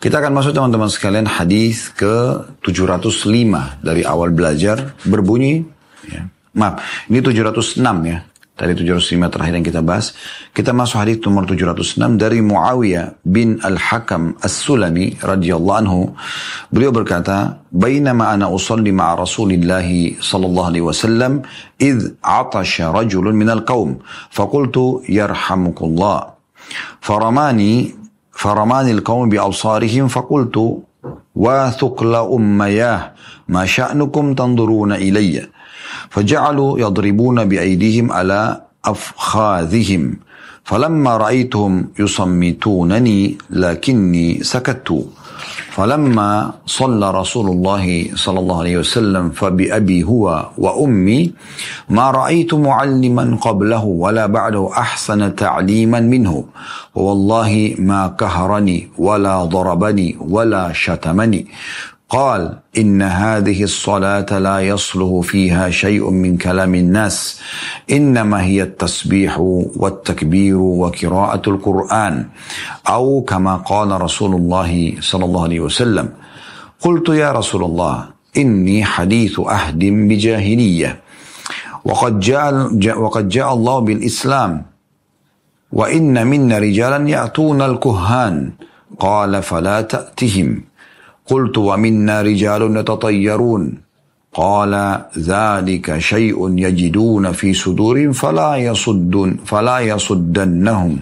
[0.00, 5.60] Kita akan masuk teman-teman sekalian hadis ke 705 dari awal belajar berbunyi
[6.08, 6.24] ya.
[6.56, 8.18] Maaf, ini 706 ya.
[8.60, 10.12] Tadi 705 terakhir yang kita bahas.
[10.52, 16.12] Kita masuk hadis nomor 706 dari Muawiyah bin Al-Hakam As-Sulami radhiyallahu anhu.
[16.68, 19.88] Beliau berkata, "Bainama ana usalli ma'a Rasulillah
[20.20, 21.40] sallallahu alaihi wasallam,
[21.80, 23.96] id 'atasha rajulun min al-qaum,
[24.28, 26.36] faqultu yarhamukullah."
[28.92, 30.84] Al-qaum bi absarihim faqultu
[31.32, 33.16] wa thuqla ummayah
[33.48, 35.48] ma sya'nukum tanzuruna ilayya
[36.10, 40.16] فجعلوا يضربون بأيديهم على أفخاذهم.
[40.64, 44.88] فلما رأيتهم يصمتونني لكني سكت.
[45.70, 47.84] فلما صلى رسول الله
[48.14, 51.32] صلى الله عليه وسلم فبأبي هو وأمي
[51.88, 56.44] ما رأيت معلما قبله ولا بعده أحسن تعليما منه.
[56.94, 61.46] والله ما كهرني ولا ضربني ولا شتمني.
[62.10, 67.40] قال إن هذه الصلاة لا يصله فيها شيء من كلام الناس.
[67.90, 69.38] إنما هي التسبيح
[69.76, 72.26] والتكبير وقراءة القرآن.
[72.88, 76.08] أو كما قال رسول الله صلى الله عليه وسلم
[76.80, 78.04] قلت يا رسول الله
[78.36, 81.00] إني حديث أهد بجاهلية.
[81.84, 82.52] وقد جاء
[82.98, 84.62] وقد جاء الله بالإسلام.
[85.72, 88.52] وإن منا رجالا يأتون الكهان.
[88.98, 90.69] قال فلا تأتهم.
[91.29, 93.63] قلت ومنا رجال يتطيرون
[94.35, 94.73] قال
[95.17, 100.93] ذلك شيء يجدون في صدورهم فلا يصدون فلا يصدنهم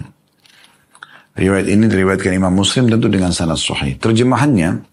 [1.34, 3.98] Riwayat ini diriwayatkan Imam Muslim tentu dengan sanad sahih.
[3.98, 4.86] Terjemahannya,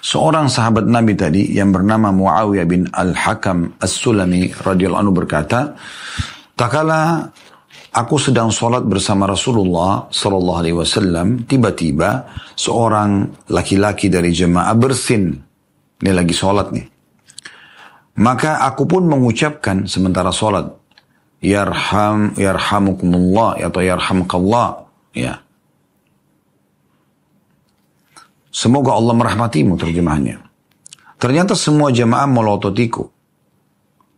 [0.00, 5.76] seorang sahabat Nabi tadi yang bernama Muawiyah bin Al-Hakam As-Sulami radhiyallahu anhu berkata,
[6.56, 7.28] tak kala
[7.97, 11.49] Aku sedang sholat bersama Rasulullah Sallallahu Alaihi Wasallam.
[11.49, 15.33] Tiba-tiba seorang laki-laki dari jemaah bersin.
[15.97, 16.85] Ini lagi sholat nih.
[18.21, 20.69] Maka aku pun mengucapkan sementara sholat.
[21.41, 24.85] Yarham, yarhamukumullah atau yarhamkallah.
[25.17, 25.41] Ya.
[28.53, 30.37] Semoga Allah merahmatimu terjemahannya.
[31.17, 33.09] Ternyata semua jemaah melototiku.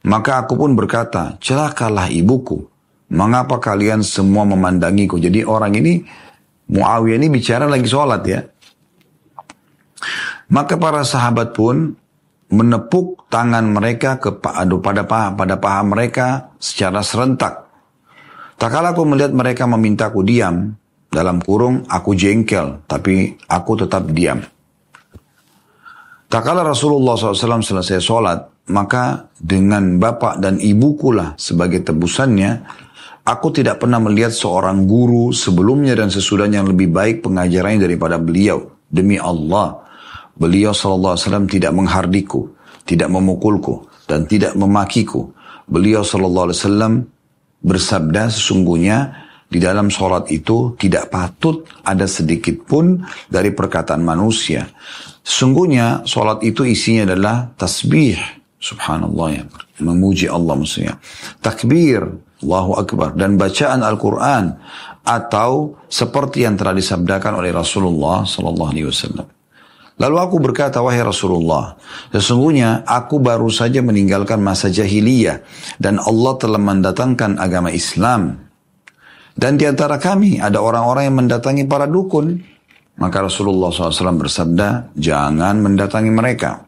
[0.04, 2.79] Maka aku pun berkata, celakalah ibuku.
[3.10, 5.18] Mengapa kalian semua memandangiku?
[5.18, 6.06] Jadi orang ini,
[6.70, 8.46] Muawiyah ini bicara lagi sholat ya.
[10.54, 11.98] Maka para sahabat pun
[12.50, 17.70] menepuk tangan mereka ke pada paha pada paha mereka secara serentak.
[18.60, 20.76] Tak kala aku melihat mereka memintaku diam,
[21.10, 24.44] dalam kurung, aku jengkel, tapi aku tetap diam.
[26.30, 28.40] Tak kala Rasulullah SAW selesai sholat,
[28.70, 32.52] maka dengan bapak dan ibukulah sebagai tebusannya,
[33.30, 38.74] aku tidak pernah melihat seorang guru sebelumnya dan sesudahnya yang lebih baik pengajarannya daripada beliau.
[38.90, 39.86] Demi Allah,
[40.34, 42.50] beliau SAW tidak menghardiku,
[42.90, 45.30] tidak memukulku, dan tidak memakiku.
[45.70, 47.06] Beliau SAW
[47.62, 54.66] bersabda sesungguhnya di dalam sholat itu tidak patut ada sedikit pun dari perkataan manusia.
[55.22, 58.18] Sesungguhnya sholat itu isinya adalah tasbih.
[58.58, 59.44] Subhanallah ya.
[59.86, 60.98] Memuji Allah maksudnya.
[61.42, 62.29] Takbir.
[62.44, 63.16] Allahu Akbar.
[63.16, 64.56] Dan bacaan Al-Quran.
[65.04, 69.28] Atau seperti yang telah disabdakan oleh Rasulullah Sallallahu Alaihi Wasallam.
[70.00, 71.76] Lalu aku berkata, wahai Rasulullah,
[72.16, 75.44] sesungguhnya aku baru saja meninggalkan masa jahiliyah
[75.76, 78.50] dan Allah telah mendatangkan agama Islam
[79.40, 82.44] dan di antara kami ada orang-orang yang mendatangi para dukun.
[83.00, 86.68] Maka Rasulullah SAW bersabda, jangan mendatangi mereka.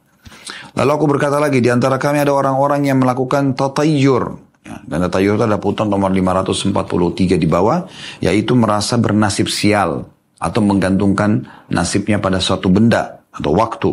[0.80, 4.40] Lalu aku berkata lagi, di antara kami ada orang-orang yang melakukan tatayur.
[4.62, 7.90] Ya, dan tatayur itu ada putan nomor 543 di bawah,
[8.22, 10.06] yaitu merasa bernasib sial
[10.38, 13.90] atau menggantungkan nasibnya pada suatu benda atau waktu.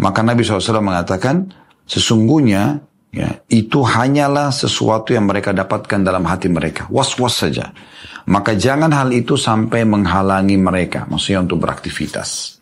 [0.00, 1.48] Maka Nabi SAW mengatakan,
[1.88, 6.86] sesungguhnya Ya, itu hanyalah sesuatu yang mereka dapatkan dalam hati mereka.
[6.94, 7.74] Was-was saja.
[8.30, 11.10] Maka jangan hal itu sampai menghalangi mereka.
[11.10, 12.59] Maksudnya untuk beraktivitas.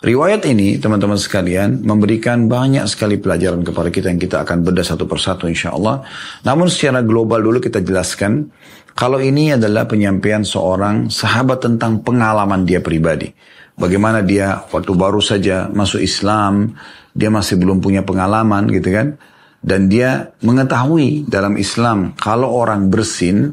[0.00, 5.04] Riwayat ini, teman-teman sekalian, memberikan banyak sekali pelajaran kepada kita yang kita akan bedah satu
[5.04, 6.00] persatu insya Allah.
[6.40, 8.48] Namun secara global dulu kita jelaskan,
[8.96, 13.28] kalau ini adalah penyampaian seorang sahabat tentang pengalaman dia pribadi.
[13.76, 16.72] Bagaimana dia waktu baru saja masuk Islam,
[17.12, 19.20] dia masih belum punya pengalaman gitu kan.
[19.60, 23.52] Dan dia mengetahui dalam Islam kalau orang bersin,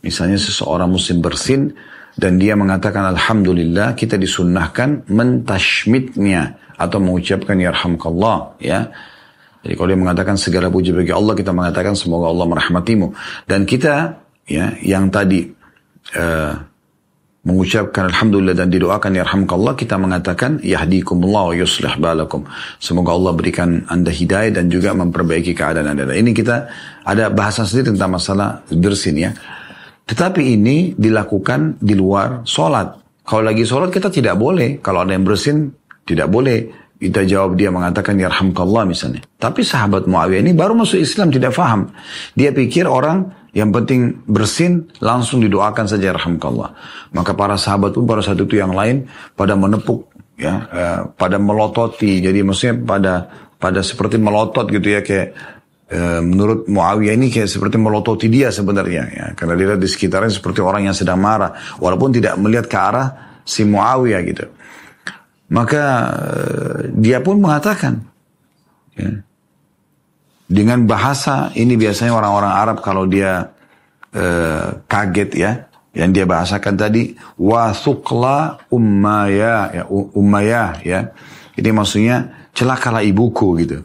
[0.00, 1.76] misalnya seseorang muslim bersin,
[2.16, 8.88] dan dia mengatakan Alhamdulillah kita disunnahkan mentashmitnya atau mengucapkan yarhamkallah ya.
[9.60, 13.12] Jadi kalau dia mengatakan segala puji bagi Allah kita mengatakan semoga Allah merahmatimu
[13.44, 15.44] dan kita ya yang tadi
[16.16, 16.54] uh,
[17.46, 22.42] mengucapkan alhamdulillah dan didoakan ya yarhamkallah kita mengatakan yahdikumullah wa yuslih balakum.
[22.82, 26.10] Semoga Allah berikan Anda hidayah dan juga memperbaiki keadaan Anda.
[26.10, 26.66] Ini kita
[27.06, 29.30] ada bahasa sendiri tentang masalah bersin ya.
[30.06, 33.02] Tetapi ini dilakukan di luar sholat.
[33.26, 34.78] Kalau lagi sholat kita tidak boleh.
[34.78, 35.74] Kalau ada yang bersin
[36.06, 36.86] tidak boleh.
[36.96, 39.20] Kita jawab dia mengatakan yarhamkallah misalnya.
[39.36, 41.92] Tapi sahabat Muawiyah ini baru masuk Islam tidak faham.
[42.32, 46.72] Dia pikir orang yang penting bersin, langsung didoakan saja rahmatullah.
[47.12, 50.08] Maka para sahabat pun pada saat itu yang lain pada menepuk,
[50.40, 52.24] ya, eh, pada melototi.
[52.24, 53.14] Jadi maksudnya pada
[53.56, 55.55] pada seperti melotot gitu ya kayak
[55.90, 59.26] eh, menurut Muawiyah ini kayak seperti melototi dia sebenarnya ya.
[59.38, 63.08] Karena dia di sekitarnya seperti orang yang sedang marah walaupun tidak melihat ke arah
[63.46, 64.46] si Muawiyah gitu.
[65.46, 68.02] Maka eh, dia pun mengatakan
[68.98, 69.22] ya,
[70.50, 73.50] dengan bahasa ini biasanya orang-orang Arab kalau dia
[74.14, 81.10] uh, kaget ya yang dia bahasakan tadi wasukla ummaya ya ummaya ya.
[81.58, 83.82] Ini maksudnya celakalah ibuku gitu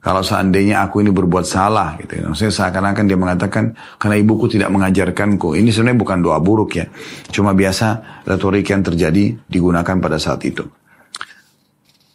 [0.00, 5.54] kalau seandainya aku ini berbuat salah gitu maksudnya seakan-akan dia mengatakan karena ibuku tidak mengajarkanku
[5.56, 6.88] ini sebenarnya bukan doa buruk ya
[7.30, 10.64] cuma biasa retorik yang terjadi digunakan pada saat itu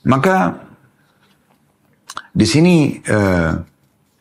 [0.06, 0.66] maka
[2.36, 3.76] di sini uh,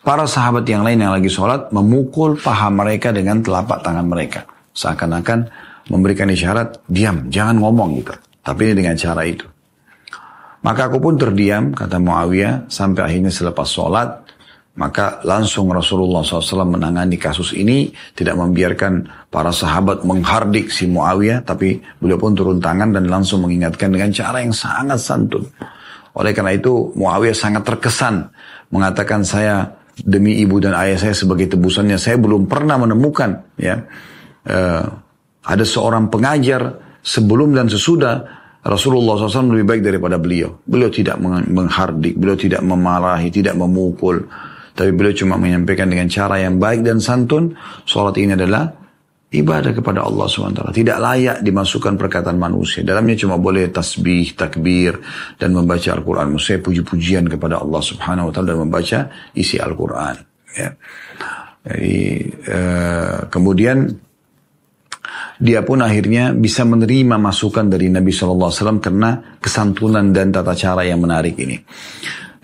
[0.04, 4.44] Para sahabat yang lain yang lagi sholat memukul paha mereka dengan telapak tangan mereka.
[4.76, 5.48] Seakan-akan
[5.88, 8.12] memberikan isyarat, diam, jangan ngomong gitu.
[8.44, 9.48] Tapi ini dengan cara itu.
[10.64, 14.24] Maka aku pun terdiam, kata Muawiyah, sampai akhirnya selepas sholat,
[14.74, 21.84] maka langsung Rasulullah SAW menangani kasus ini, tidak membiarkan para sahabat menghardik si Muawiyah, tapi
[22.00, 25.44] beliau pun turun tangan dan langsung mengingatkan dengan cara yang sangat santun.
[26.16, 28.32] Oleh karena itu Muawiyah sangat terkesan
[28.72, 29.68] mengatakan saya
[30.00, 33.78] demi ibu dan ayah saya sebagai tebusannya saya belum pernah menemukan ya
[34.50, 34.84] uh,
[35.46, 40.56] ada seorang pengajar sebelum dan sesudah Rasulullah SAW lebih baik daripada beliau.
[40.64, 44.24] Beliau tidak menghardik, beliau tidak memarahi, tidak memukul.
[44.74, 47.52] Tapi beliau cuma menyampaikan dengan cara yang baik dan santun.
[47.84, 48.72] Sholat ini adalah
[49.34, 50.70] ibadah kepada Allah SWT.
[50.70, 52.80] Tidak layak dimasukkan perkataan manusia.
[52.86, 54.96] Dalamnya cuma boleh tasbih, takbir,
[55.36, 56.32] dan membaca Al-Quran.
[56.32, 58.98] Maksudnya puji-pujian kepada Allah Subhanahu Taala dan membaca
[59.36, 60.14] isi Al-Quran.
[60.54, 60.70] Ya.
[61.64, 61.96] Jadi,
[62.48, 63.92] uh, kemudian
[65.38, 71.02] dia pun akhirnya bisa menerima masukan dari Nabi SAW karena kesantunan dan tata cara yang
[71.02, 71.56] menarik ini.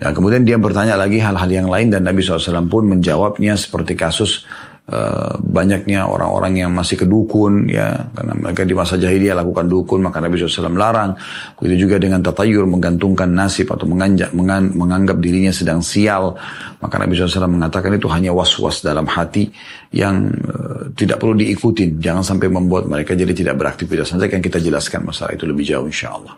[0.01, 4.49] Ya, kemudian dia bertanya lagi hal-hal yang lain dan Nabi SAW pun menjawabnya seperti kasus
[4.91, 10.19] uh, banyaknya orang-orang yang masih kedukun ya karena mereka di masa jahiliyah lakukan dukun maka
[10.19, 11.15] Nabi SAW larang.
[11.57, 16.35] Begitu juga dengan tatayur menggantungkan nasib atau menganjak, mengan, menganggap dirinya sedang sial
[16.83, 19.47] maka Nabi SAW mengatakan itu hanya was-was dalam hati
[19.95, 21.97] yang uh, tidak perlu diikutin.
[22.03, 24.11] Jangan sampai membuat mereka jadi tidak beraktivitas.
[24.13, 26.35] Nanti akan kita jelaskan masalah itu lebih jauh insya Allah.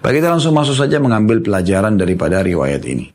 [0.00, 3.12] Baik kita langsung masuk saja mengambil pelajaran daripada riwayat ini.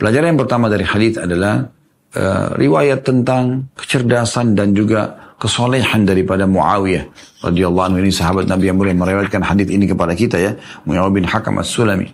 [0.00, 1.79] Pelajaran yang pertama dari hadis adalah
[2.16, 7.04] uh, riwayat tentang kecerdasan dan juga kesolehan daripada Muawiyah
[7.46, 7.98] radhiyallahu anhu.
[8.04, 10.52] Ini sahabat Nabi yang mulia meriwayatkan hadis ini kepada kita ya.
[10.84, 12.08] Muawiyah bin Hakam As-Sulami.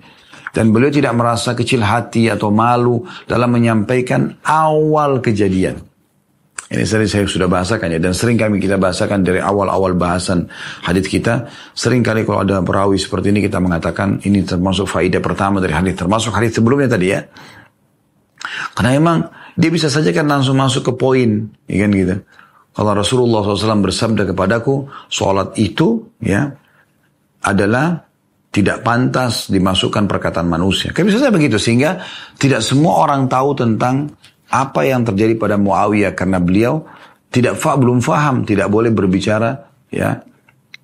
[0.56, 5.84] Dan beliau tidak merasa kecil hati atau malu dalam menyampaikan awal kejadian.
[6.66, 8.00] Ini sering saya sudah bahasakan ya.
[8.00, 10.50] Dan sering kami kita bahasakan dari awal-awal bahasan
[10.82, 11.46] hadis kita.
[11.76, 15.94] Sering kali kalau ada perawi seperti ini kita mengatakan ini termasuk faedah pertama dari hadis.
[15.94, 17.20] Termasuk hadis sebelumnya tadi ya.
[18.74, 19.18] Karena emang
[19.56, 22.16] dia bisa saja kan langsung masuk ke poin, ya kan gitu.
[22.76, 26.52] Kalau Rasulullah SAW bersabda kepadaku, sholat itu ya
[27.40, 28.04] adalah
[28.52, 30.92] tidak pantas dimasukkan perkataan manusia.
[30.92, 32.04] Kan bisa saja begitu sehingga
[32.36, 34.12] tidak semua orang tahu tentang
[34.52, 36.84] apa yang terjadi pada Muawiyah karena beliau
[37.32, 39.56] tidak fa belum faham tidak boleh berbicara
[39.88, 40.20] ya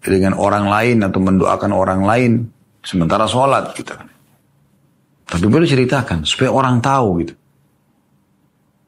[0.00, 2.32] dengan orang lain atau mendoakan orang lain
[2.80, 3.92] sementara sholat gitu.
[5.28, 7.34] Tapi beliau ceritakan supaya orang tahu gitu.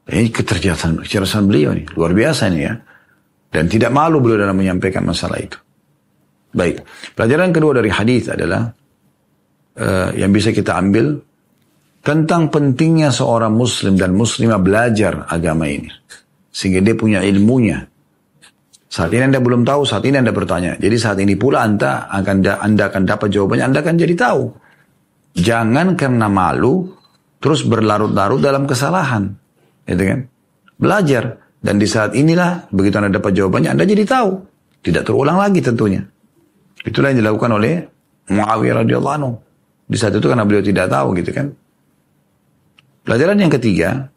[0.05, 2.73] Ini kecerdasan, kecerdasan beliau nih luar biasa nih ya.
[3.49, 5.57] Dan tidak malu beliau dalam menyampaikan masalah itu.
[6.55, 6.83] Baik,
[7.15, 8.67] pelajaran kedua dari hadis adalah
[9.79, 11.19] uh, yang bisa kita ambil
[12.05, 15.89] tentang pentingnya seorang muslim dan muslimah belajar agama ini.
[16.53, 17.81] Sehingga dia punya ilmunya.
[18.87, 20.79] Saat ini Anda belum tahu, saat ini Anda bertanya.
[20.79, 24.43] Jadi saat ini pula Anda akan Anda akan dapat jawabannya, Anda akan jadi tahu.
[25.35, 26.87] Jangan karena malu
[27.43, 29.44] terus berlarut-larut dalam kesalahan.
[29.85, 30.19] Gitu kan?
[30.75, 31.23] Belajar.
[31.61, 34.31] Dan di saat inilah begitu Anda dapat jawabannya, Anda jadi tahu.
[34.85, 36.05] Tidak terulang lagi tentunya.
[36.85, 37.81] Itulah yang dilakukan oleh
[38.29, 39.33] Muawiyah radhiyallahu anhu.
[39.89, 41.47] Di saat itu karena beliau tidak tahu gitu kan.
[43.05, 44.09] Pelajaran yang ketiga,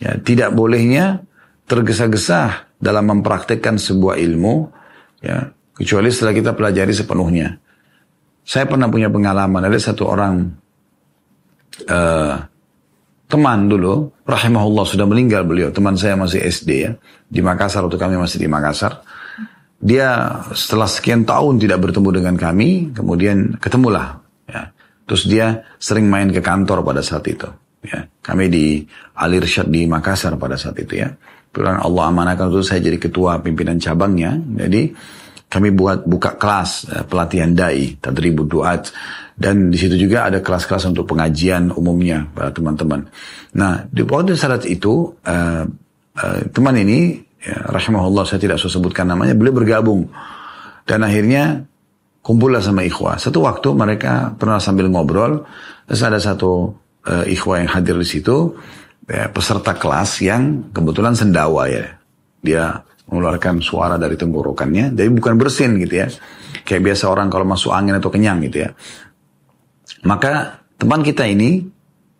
[0.00, 1.24] ya, tidak bolehnya
[1.68, 4.72] tergesa-gesa dalam mempraktekkan sebuah ilmu,
[5.20, 7.60] ya, kecuali setelah kita pelajari sepenuhnya.
[8.40, 10.48] Saya pernah punya pengalaman, ada satu orang
[11.92, 12.49] uh,
[13.30, 16.92] teman dulu, rahimahullah sudah meninggal beliau, teman saya masih SD ya,
[17.30, 19.06] di Makassar waktu kami masih di Makassar.
[19.80, 24.20] Dia setelah sekian tahun tidak bertemu dengan kami, kemudian ketemulah.
[24.44, 24.74] Ya.
[25.08, 27.48] Terus dia sering main ke kantor pada saat itu.
[27.80, 28.84] Ya, kami di
[29.16, 31.08] Al Irsyad di Makassar pada saat itu ya.
[31.48, 34.36] Kemudian Allah amanahkan itu saya jadi ketua pimpinan cabangnya.
[34.36, 34.92] Jadi
[35.50, 38.92] kami buat buka kelas uh, pelatihan dai, tadribud duat
[39.40, 43.08] dan di situ juga ada kelas-kelas untuk pengajian umumnya para teman-teman.
[43.56, 45.64] Nah, di pada saat itu uh,
[46.20, 50.12] uh, teman ini ya, rahimahullah saya tidak usah sebutkan namanya, beliau bergabung
[50.84, 51.64] dan akhirnya
[52.20, 53.16] kumpullah sama ikhwah.
[53.16, 55.48] Satu waktu mereka pernah sambil ngobrol,
[55.88, 56.76] terus ada satu
[57.08, 58.60] uh, ikhwah yang hadir di situ
[59.10, 61.98] ya, peserta kelas yang kebetulan sendawa ya
[62.40, 62.80] dia
[63.10, 66.08] mengeluarkan suara dari tenggorokannya jadi bukan bersin gitu ya
[66.62, 68.70] kayak biasa orang kalau masuk angin atau kenyang gitu ya
[70.06, 71.64] maka teman kita ini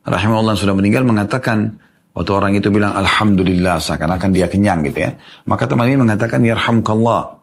[0.04, 1.80] rahimahullah sudah meninggal mengatakan
[2.12, 5.16] waktu orang itu bilang alhamdulillah seakan-akan dia kenyang gitu ya
[5.48, 7.40] maka teman ini mengatakan yarhamkallah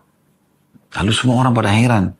[0.97, 2.17] lalu semua orang pada heran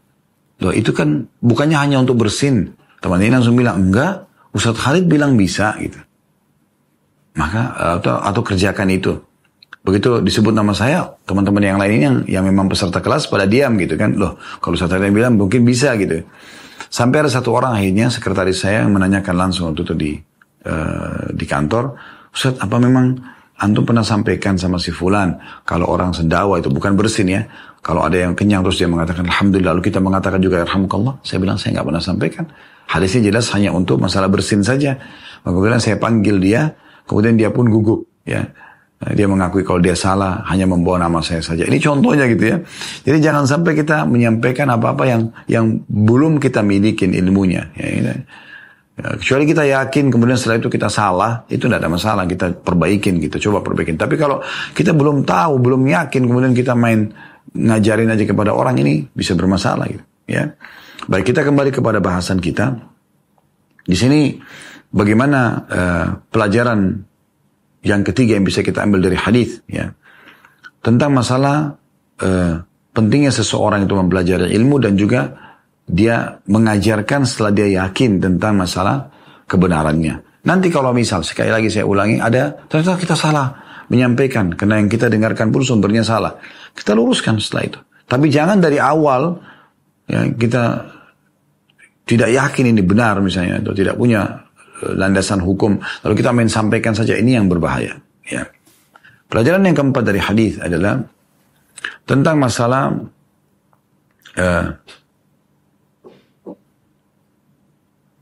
[0.57, 4.25] Loh itu kan bukannya hanya untuk bersin teman ini langsung bilang enggak
[4.57, 6.01] Ustadz Khalid bilang bisa gitu.
[7.37, 9.13] Maka atau, atau kerjakan itu.
[9.85, 13.93] Begitu disebut nama saya, teman-teman yang lain yang yang memang peserta kelas pada diam gitu
[13.93, 14.17] kan.
[14.17, 16.25] Loh, kalau Ustadz Khalid bilang mungkin bisa gitu.
[16.87, 20.11] Sampai ada satu orang akhirnya sekretaris saya yang menanyakan langsung waktu itu di
[20.67, 21.95] uh, di kantor,
[22.31, 23.17] Ustadz apa memang
[23.57, 25.33] antum pernah sampaikan sama si fulan
[25.65, 27.41] kalau orang sendawa itu bukan bersin ya.
[27.81, 31.23] Kalau ada yang kenyang terus dia mengatakan alhamdulillah lalu kita mengatakan juga alhamdulillah.
[31.23, 32.45] Saya bilang saya nggak pernah sampaikan.
[32.87, 34.95] Hadisnya jelas hanya untuk masalah bersin saja.
[35.43, 36.75] Kemudian saya panggil dia,
[37.07, 38.07] kemudian dia pun gugup.
[38.27, 38.51] Ya,
[38.97, 41.69] dia mengakui kalau dia salah hanya membawa nama saya saja.
[41.69, 42.57] Ini contohnya gitu ya.
[43.05, 47.69] Jadi jangan sampai kita menyampaikan apa-apa yang yang belum kita milikin ilmunya.
[47.77, 48.15] Ya, ya.
[48.97, 53.21] Ya, kecuali kita yakin kemudian setelah itu kita salah, itu tidak ada masalah kita perbaikin
[53.21, 53.93] gitu, coba perbaikin.
[53.93, 54.41] Tapi kalau
[54.73, 57.13] kita belum tahu, belum yakin kemudian kita main
[57.53, 60.01] ngajarin aja kepada orang ini bisa bermasalah gitu.
[60.25, 60.57] Ya,
[61.05, 62.73] baik kita kembali kepada bahasan kita.
[63.85, 64.33] Di sini
[64.89, 65.39] bagaimana
[65.69, 67.06] uh, pelajaran
[67.87, 69.95] yang ketiga yang bisa kita ambil dari hadis ya
[70.83, 71.79] tentang masalah
[72.19, 72.53] uh,
[72.91, 75.35] pentingnya seseorang itu mempelajari ilmu dan juga
[75.87, 79.07] dia mengajarkan setelah dia yakin tentang masalah
[79.47, 80.43] kebenarannya.
[80.43, 83.55] Nanti kalau misal sekali lagi saya ulangi ada ternyata kita salah
[83.87, 86.35] menyampaikan karena yang kita dengarkan pun sumbernya salah.
[86.75, 87.79] Kita luruskan setelah itu.
[88.07, 89.39] Tapi jangan dari awal
[90.07, 90.63] ya kita
[92.07, 94.46] tidak yakin ini benar misalnya atau tidak punya
[94.81, 95.81] landasan hukum.
[96.05, 97.97] Lalu kita main sampaikan saja ini yang berbahaya.
[98.27, 98.45] Ya.
[99.27, 101.03] Pelajaran yang keempat dari hadis adalah
[102.07, 102.95] tentang masalah
[104.39, 104.65] uh,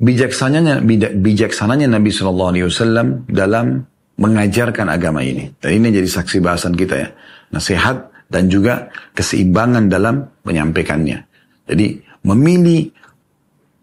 [0.02, 0.82] bijaksananya
[1.14, 3.86] bijaksananya Nabi Shallallahu Alaihi Wasallam dalam
[4.16, 5.52] mengajarkan agama ini.
[5.60, 7.10] Dan ini jadi saksi bahasan kita ya.
[7.54, 11.22] Nasihat dan juga keseimbangan dalam menyampaikannya.
[11.70, 12.90] Jadi memilih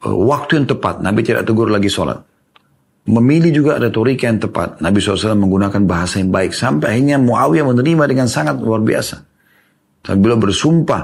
[0.03, 0.99] uh, waktu yang tepat.
[1.05, 2.32] Nabi tidak tegur lagi sholat
[3.03, 4.79] memilih juga retorika yang tepat.
[4.79, 6.55] Nabi SAW menggunakan bahasa yang baik.
[6.55, 9.17] Sampai akhirnya Muawiyah menerima dengan sangat luar biasa.
[10.03, 11.03] Sampai beliau bersumpah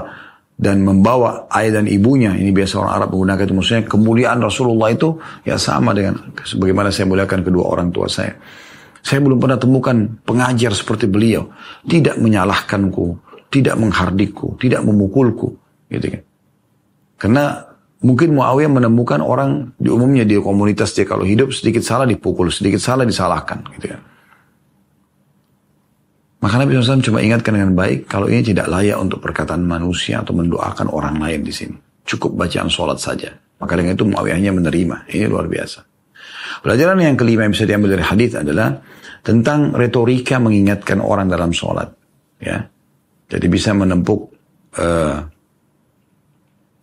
[0.59, 2.35] dan membawa ayah dan ibunya.
[2.35, 3.55] Ini biasa orang Arab menggunakan itu.
[3.55, 8.35] Maksudnya kemuliaan Rasulullah itu ya sama dengan sebagaimana saya muliakan kedua orang tua saya.
[8.99, 9.95] Saya belum pernah temukan
[10.27, 11.47] pengajar seperti beliau.
[11.87, 13.05] Tidak menyalahkanku,
[13.47, 15.55] tidak menghardikku, tidak memukulku.
[15.87, 16.21] Gitu kan.
[17.19, 17.43] Karena
[17.99, 22.79] Mungkin Muawiyah menemukan orang di umumnya di komunitas dia kalau hidup sedikit salah dipukul, sedikit
[22.79, 23.99] salah disalahkan gitu ya.
[26.39, 30.31] Maka Nabi SAW cuma ingatkan dengan baik kalau ini tidak layak untuk perkataan manusia atau
[30.31, 31.75] mendoakan orang lain di sini.
[32.07, 33.35] Cukup bacaan sholat saja.
[33.59, 35.11] Maka dengan itu Muawiyahnya menerima.
[35.11, 35.83] Ini luar biasa.
[36.63, 38.79] Pelajaran yang kelima yang bisa diambil dari hadis adalah
[39.19, 41.91] tentang retorika mengingatkan orang dalam sholat.
[42.39, 42.71] Ya,
[43.27, 44.31] jadi bisa menempuk
[44.79, 45.27] uh,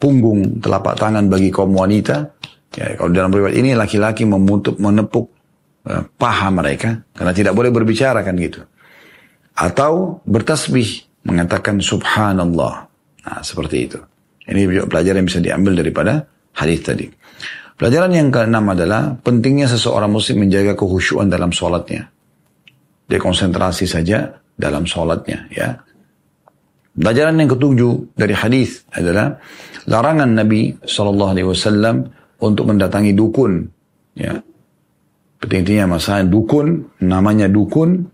[0.07, 2.39] punggung telapak tangan bagi kaum wanita.
[2.79, 5.27] Ya, kalau dalam riwayat ini laki-laki memutup menepuk
[5.91, 8.63] uh, paha mereka karena tidak boleh berbicara kan gitu.
[9.59, 12.87] Atau bertasbih mengatakan subhanallah.
[13.27, 13.99] Nah, seperti itu.
[14.47, 16.23] Ini juga pelajaran yang bisa diambil daripada
[16.55, 17.11] hadis tadi.
[17.75, 22.07] Pelajaran yang keenam adalah pentingnya seseorang muslim menjaga kehusyuan dalam sholatnya.
[23.11, 25.86] Dia konsentrasi saja dalam sholatnya ya.
[26.97, 29.37] Pelajaran yang ketujuh dari hadis adalah
[29.85, 32.09] larangan Nabi Shallallahu Alaihi Wasallam
[32.41, 33.69] untuk mendatangi dukun.
[34.17, 34.41] Ya,
[35.45, 38.09] intinya masalah dukun, namanya dukun,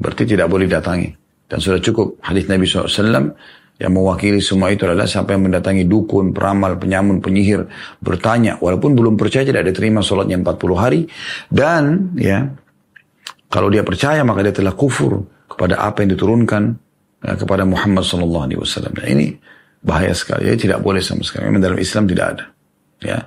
[0.00, 1.12] berarti tidak boleh datangi.
[1.44, 3.36] Dan sudah cukup hadis Nabi SAW
[3.76, 7.68] yang mewakili semua itu adalah siapa yang mendatangi dukun, peramal, penyamun, penyihir,
[8.00, 11.04] bertanya, walaupun belum percaya tidak diterima sholatnya 40 hari,
[11.52, 12.48] dan ya
[13.52, 16.72] kalau dia percaya maka dia telah kufur kepada apa yang diturunkan
[17.22, 18.92] ya, kepada Muhammad Sallallahu Alaihi Wasallam.
[18.98, 19.26] Ini
[19.82, 20.52] bahaya sekali.
[20.54, 21.50] Tidak boleh sama sekali.
[21.50, 22.44] Memang dalam Islam tidak ada.
[23.02, 23.18] Ya.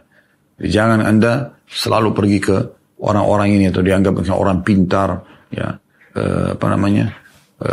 [0.55, 2.57] Jadi jangan Anda selalu pergi ke
[3.03, 5.19] orang-orang ini atau dianggap orang pintar,
[5.51, 5.75] ya,
[6.15, 6.23] e,
[6.55, 7.11] apa namanya,
[7.59, 7.71] e,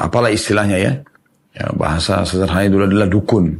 [0.00, 0.92] apalah istilahnya ya,
[1.52, 3.52] ya bahasa sederhana itu adalah dukun,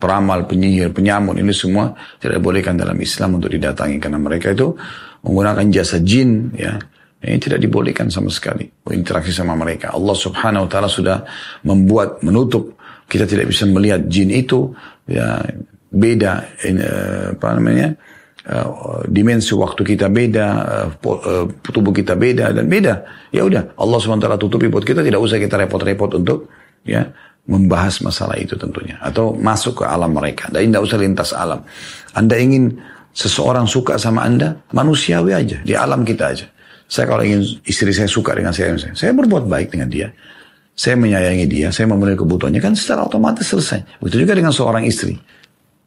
[0.00, 4.72] peramal, penyihir, penyamun ini semua tidak dibolehkan dalam Islam untuk didatangi karena mereka itu
[5.20, 6.80] menggunakan jasa jin, ya,
[7.18, 9.90] ini tidak dibolehkan sama sekali berinteraksi sama mereka.
[9.90, 11.26] Allah Subhanahu wa taala sudah
[11.66, 12.78] membuat menutup.
[13.10, 14.70] Kita tidak bisa melihat jin itu
[15.08, 15.42] ya
[15.88, 17.96] beda uh, apa namanya
[18.46, 20.46] uh, dimensi waktu kita beda
[21.02, 22.94] uh, tubuh kita beda dan beda.
[23.34, 26.46] Ya udah Allah swt tutupi buat kita tidak usah kita repot-repot untuk
[26.86, 27.02] ya
[27.50, 30.46] membahas masalah itu tentunya atau masuk ke alam mereka.
[30.54, 31.66] Dan tidak usah lintas alam.
[32.14, 32.78] Anda ingin
[33.10, 34.62] seseorang suka sama anda?
[34.70, 36.46] Manusiawi aja di alam kita aja
[36.88, 40.08] saya kalau ingin istri saya suka dengan saya saya berbuat baik dengan dia
[40.78, 43.98] saya menyayangi dia, saya memenuhi kebutuhannya, kan secara otomatis selesai.
[43.98, 45.18] Begitu juga dengan seorang istri.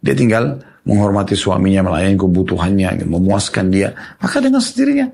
[0.04, 3.96] Dia tinggal menghormati suaminya, melayani kebutuhannya, memuaskan dia.
[4.20, 5.08] Maka dengan sendirinya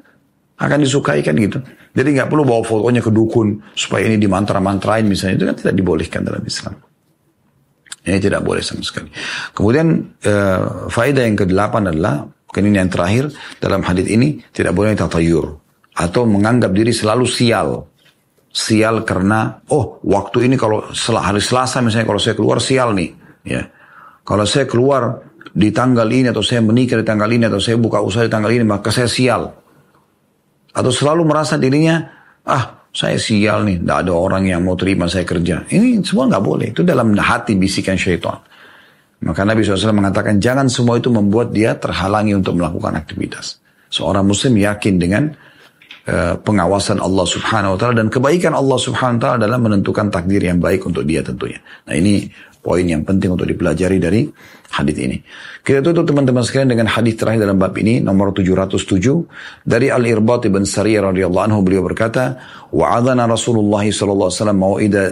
[0.58, 1.62] akan disukai kan gitu.
[1.94, 5.38] Jadi nggak perlu bawa fotonya ke dukun supaya ini dimantra-mantrain misalnya.
[5.38, 6.74] Itu kan tidak dibolehkan dalam Islam.
[8.02, 9.14] Ini tidak boleh sama sekali.
[9.54, 13.30] Kemudian uh, faedah yang kedelapan adalah, mungkin ini yang terakhir
[13.62, 15.67] dalam hadis ini tidak boleh tatayur
[15.98, 17.90] atau menganggap diri selalu sial
[18.54, 20.86] sial karena oh waktu ini kalau
[21.18, 23.10] hari Selasa misalnya kalau saya keluar sial nih
[23.46, 23.66] ya
[24.22, 25.26] kalau saya keluar
[25.58, 28.54] di tanggal ini atau saya menikah di tanggal ini atau saya buka usaha di tanggal
[28.54, 29.50] ini maka saya sial
[30.70, 32.06] atau selalu merasa dirinya
[32.46, 35.70] ah saya sial nih, tidak ada orang yang mau terima saya kerja.
[35.70, 36.74] Ini semua nggak boleh.
[36.74, 38.42] Itu dalam hati bisikan syaitan.
[39.22, 43.62] Maka Nabi SAW mengatakan jangan semua itu membuat dia terhalangi untuk melakukan aktivitas.
[43.94, 45.30] Seorang muslim yakin dengan
[46.40, 50.64] pengawasan Allah Subhanahu wa taala dan kebaikan Allah Subhanahu wa taala dalam menentukan takdir yang
[50.64, 51.60] baik untuk dia tentunya.
[51.84, 52.32] Nah, ini
[52.64, 54.28] poin yang penting untuk dipelajari dari
[54.72, 55.18] hadis ini.
[55.64, 60.48] Kita tutup teman-teman sekalian dengan hadis terakhir dalam bab ini nomor 707 dari Al Irbat
[60.48, 62.40] bin Sariyah radhiyallahu anhu beliau berkata,
[62.72, 64.60] "Wa'adana Rasulullah sallallahu alaihi wasallam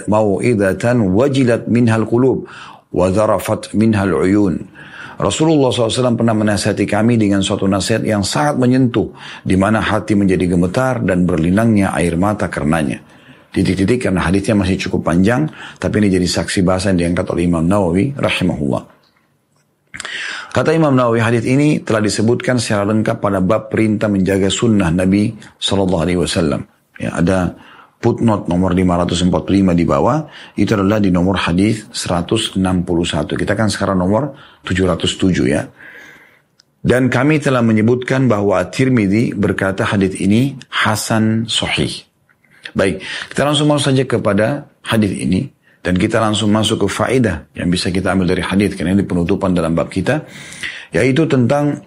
[0.07, 2.47] mau'idatan wajilat minhal qulub
[2.91, 4.74] wa dharafat minhal uyun."
[5.15, 9.11] Rasulullah SAW pernah menasihati kami dengan suatu nasihat yang sangat menyentuh,
[9.43, 13.15] di mana hati menjadi gemetar dan berlinangnya air mata karenanya
[13.55, 15.47] titik-titik karena hadisnya masih cukup panjang,
[15.79, 18.83] tapi ini jadi saksi bahasa yang diangkat oleh Imam Nawawi rahimahullah.
[20.51, 25.31] Kata Imam Nawawi hadis ini telah disebutkan secara lengkap pada bab perintah menjaga sunnah Nabi
[25.55, 26.67] Shallallahu Alaihi Wasallam.
[26.99, 27.55] Ya, ada
[27.99, 29.31] footnote nomor 545
[29.73, 32.61] di bawah itu adalah di nomor hadis 161.
[33.33, 35.65] Kita kan sekarang nomor 707 ya.
[36.85, 42.05] Dan kami telah menyebutkan bahwa Tirmidzi berkata hadis ini hasan sahih.
[42.77, 43.01] Baik,
[43.33, 45.49] kita langsung masuk saja kepada hadis ini
[45.85, 49.53] dan kita langsung masuk ke faedah yang bisa kita ambil dari hadis karena ini penutupan
[49.53, 50.25] dalam bab kita
[50.89, 51.77] yaitu tentang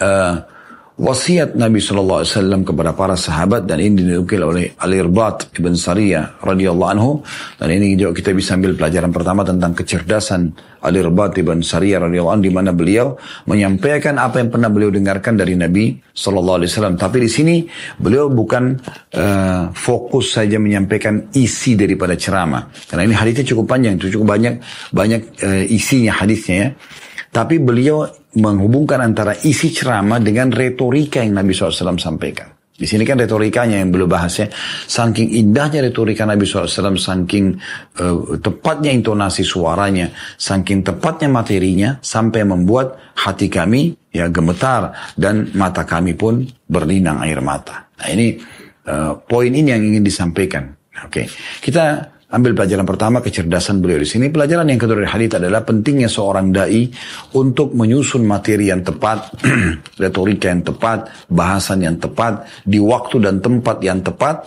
[0.00, 0.34] uh,
[1.00, 6.44] wasiat Nabi Shallallahu Alaihi Wasallam kepada para sahabat dan ini dinukil oleh Al-Irbat ibn Sariyah
[6.44, 7.10] radhiyallahu anhu.
[7.56, 10.52] Dan ini juga kita bisa ambil pelajaran pertama tentang kecerdasan
[10.84, 13.16] Al-Irbat ibn Sariyah radhiyallahu anhu di mana beliau
[13.48, 16.94] menyampaikan apa yang pernah beliau dengarkan dari Nabi Shallallahu Alaihi Wasallam.
[17.00, 17.54] Tapi di sini
[17.96, 18.76] beliau bukan
[19.16, 22.68] uh, fokus saja menyampaikan isi daripada ceramah.
[22.84, 24.60] Karena ini hadisnya cukup panjang cukup banyak
[24.92, 26.68] banyak uh, isinya hadisnya ya.
[27.30, 32.60] Tapi beliau menghubungkan antara isi ceramah dengan retorika yang Nabi SAW sampaikan.
[32.80, 34.48] Di sini kan retorikanya yang belum bahas ya.
[34.88, 37.60] Saking indahnya retorika Nabi SAW, saking
[38.00, 40.08] uh, tepatnya intonasi suaranya,
[40.40, 46.40] saking tepatnya materinya, sampai membuat hati kami ya gemetar dan mata kami pun
[46.72, 47.92] berlinang air mata.
[48.00, 48.40] Nah ini
[48.88, 50.72] uh, poin ini yang ingin disampaikan.
[51.04, 51.26] Oke, okay.
[51.60, 54.30] kita Ambil pelajaran pertama kecerdasan beliau di sini.
[54.30, 56.86] Pelajaran yang kedua dari hadits adalah pentingnya seorang dai
[57.34, 59.34] untuk menyusun materi yang tepat,
[60.02, 64.46] retorika yang tepat, bahasan yang tepat, di waktu dan tempat yang tepat,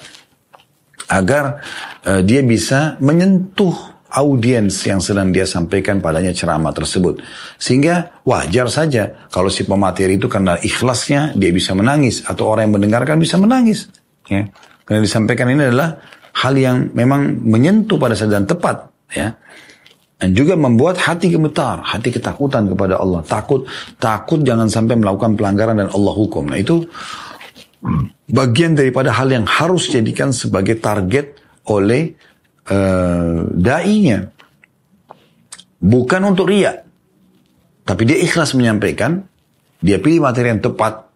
[1.11, 1.59] agar
[2.07, 3.75] uh, dia bisa menyentuh
[4.13, 7.19] audiens yang sedang dia sampaikan padanya ceramah tersebut.
[7.59, 12.79] Sehingga wajar saja kalau si pemateri itu karena ikhlasnya dia bisa menangis atau orang yang
[12.79, 13.89] mendengarkan bisa menangis.
[14.31, 14.47] Ya.
[14.87, 15.99] Karena disampaikan ini adalah
[16.33, 19.37] hal yang memang menyentuh pada saat dan tepat ya
[20.23, 23.67] dan juga membuat hati gemetar, hati ketakutan kepada Allah, takut
[23.99, 26.47] takut jangan sampai melakukan pelanggaran dan Allah hukum.
[26.47, 26.87] Nah itu
[28.31, 32.15] bagian daripada hal yang harus jadikan sebagai target oleh
[32.71, 34.31] uh, dai-nya.
[35.83, 36.79] Bukan untuk ria.
[37.83, 39.27] Tapi dia ikhlas menyampaikan,
[39.83, 41.11] dia pilih materi yang tepat,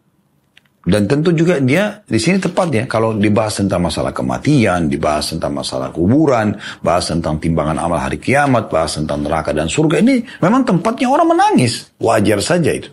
[0.88, 5.52] dan tentu juga dia di sini tepat ya kalau dibahas tentang masalah kematian, dibahas tentang
[5.52, 10.64] masalah kuburan, bahas tentang timbangan amal hari kiamat, bahas tentang neraka dan surga ini memang
[10.64, 11.92] tempatnya orang menangis.
[12.00, 12.88] Wajar saja itu.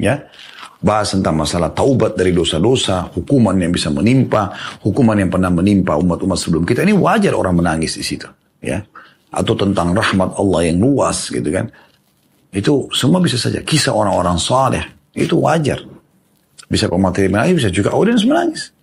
[0.00, 0.24] Ya.
[0.80, 6.40] Bahas tentang masalah taubat dari dosa-dosa, hukuman yang bisa menimpa, hukuman yang pernah menimpa umat-umat
[6.40, 8.28] sebelum kita ini wajar orang menangis di situ,
[8.64, 8.80] ya.
[9.28, 11.68] Atau tentang rahmat Allah yang luas gitu kan.
[12.48, 15.95] Itu semua bisa saja kisah orang-orang saleh, itu wajar.
[16.66, 18.74] Bisa pemateri menangis, bisa juga audiens menangis.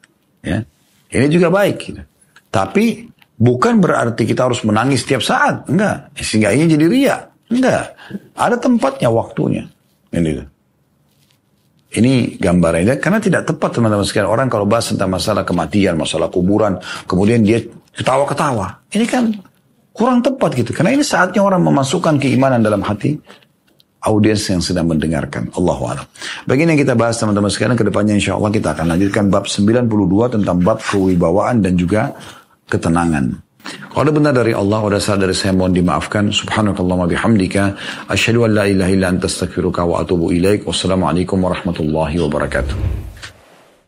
[0.44, 0.64] Ya.
[1.12, 1.78] Ini juga baik.
[1.80, 2.02] Gitu.
[2.48, 5.68] Tapi bukan berarti kita harus menangis setiap saat.
[5.68, 6.12] Enggak.
[6.18, 7.18] Sehingga ini jadi ria.
[7.52, 7.94] Enggak.
[8.34, 9.64] Ada tempatnya, waktunya.
[10.16, 10.42] Ini.
[11.94, 12.98] Ini gambarannya.
[12.98, 14.32] Karena tidak tepat teman-teman sekalian.
[14.32, 16.82] Orang kalau bahas tentang masalah kematian, masalah kuburan.
[17.06, 17.62] Kemudian dia
[17.94, 18.90] ketawa-ketawa.
[18.90, 19.30] Ini kan
[19.94, 20.74] kurang tepat gitu.
[20.74, 23.14] Karena ini saatnya orang memasukkan keimanan dalam hati
[24.04, 25.48] audiens yang sedang mendengarkan.
[25.56, 26.06] Allah alam.
[26.44, 30.36] Begini yang kita bahas teman-teman sekarang ke depannya insya Allah kita akan lanjutkan bab 92
[30.40, 32.12] tentang bab kewibawaan dan juga
[32.68, 33.40] ketenangan.
[33.64, 36.36] Kalau benar dari Allah, ada salah dari saya mohon dimaafkan.
[36.36, 37.64] Subhanakallah bihamdika.
[38.12, 40.68] Asyhadu an la ilaha illa anta astaghfiruka wa atubu ilaik.
[40.68, 43.13] Wassalamualaikum warahmatullahi wabarakatuh.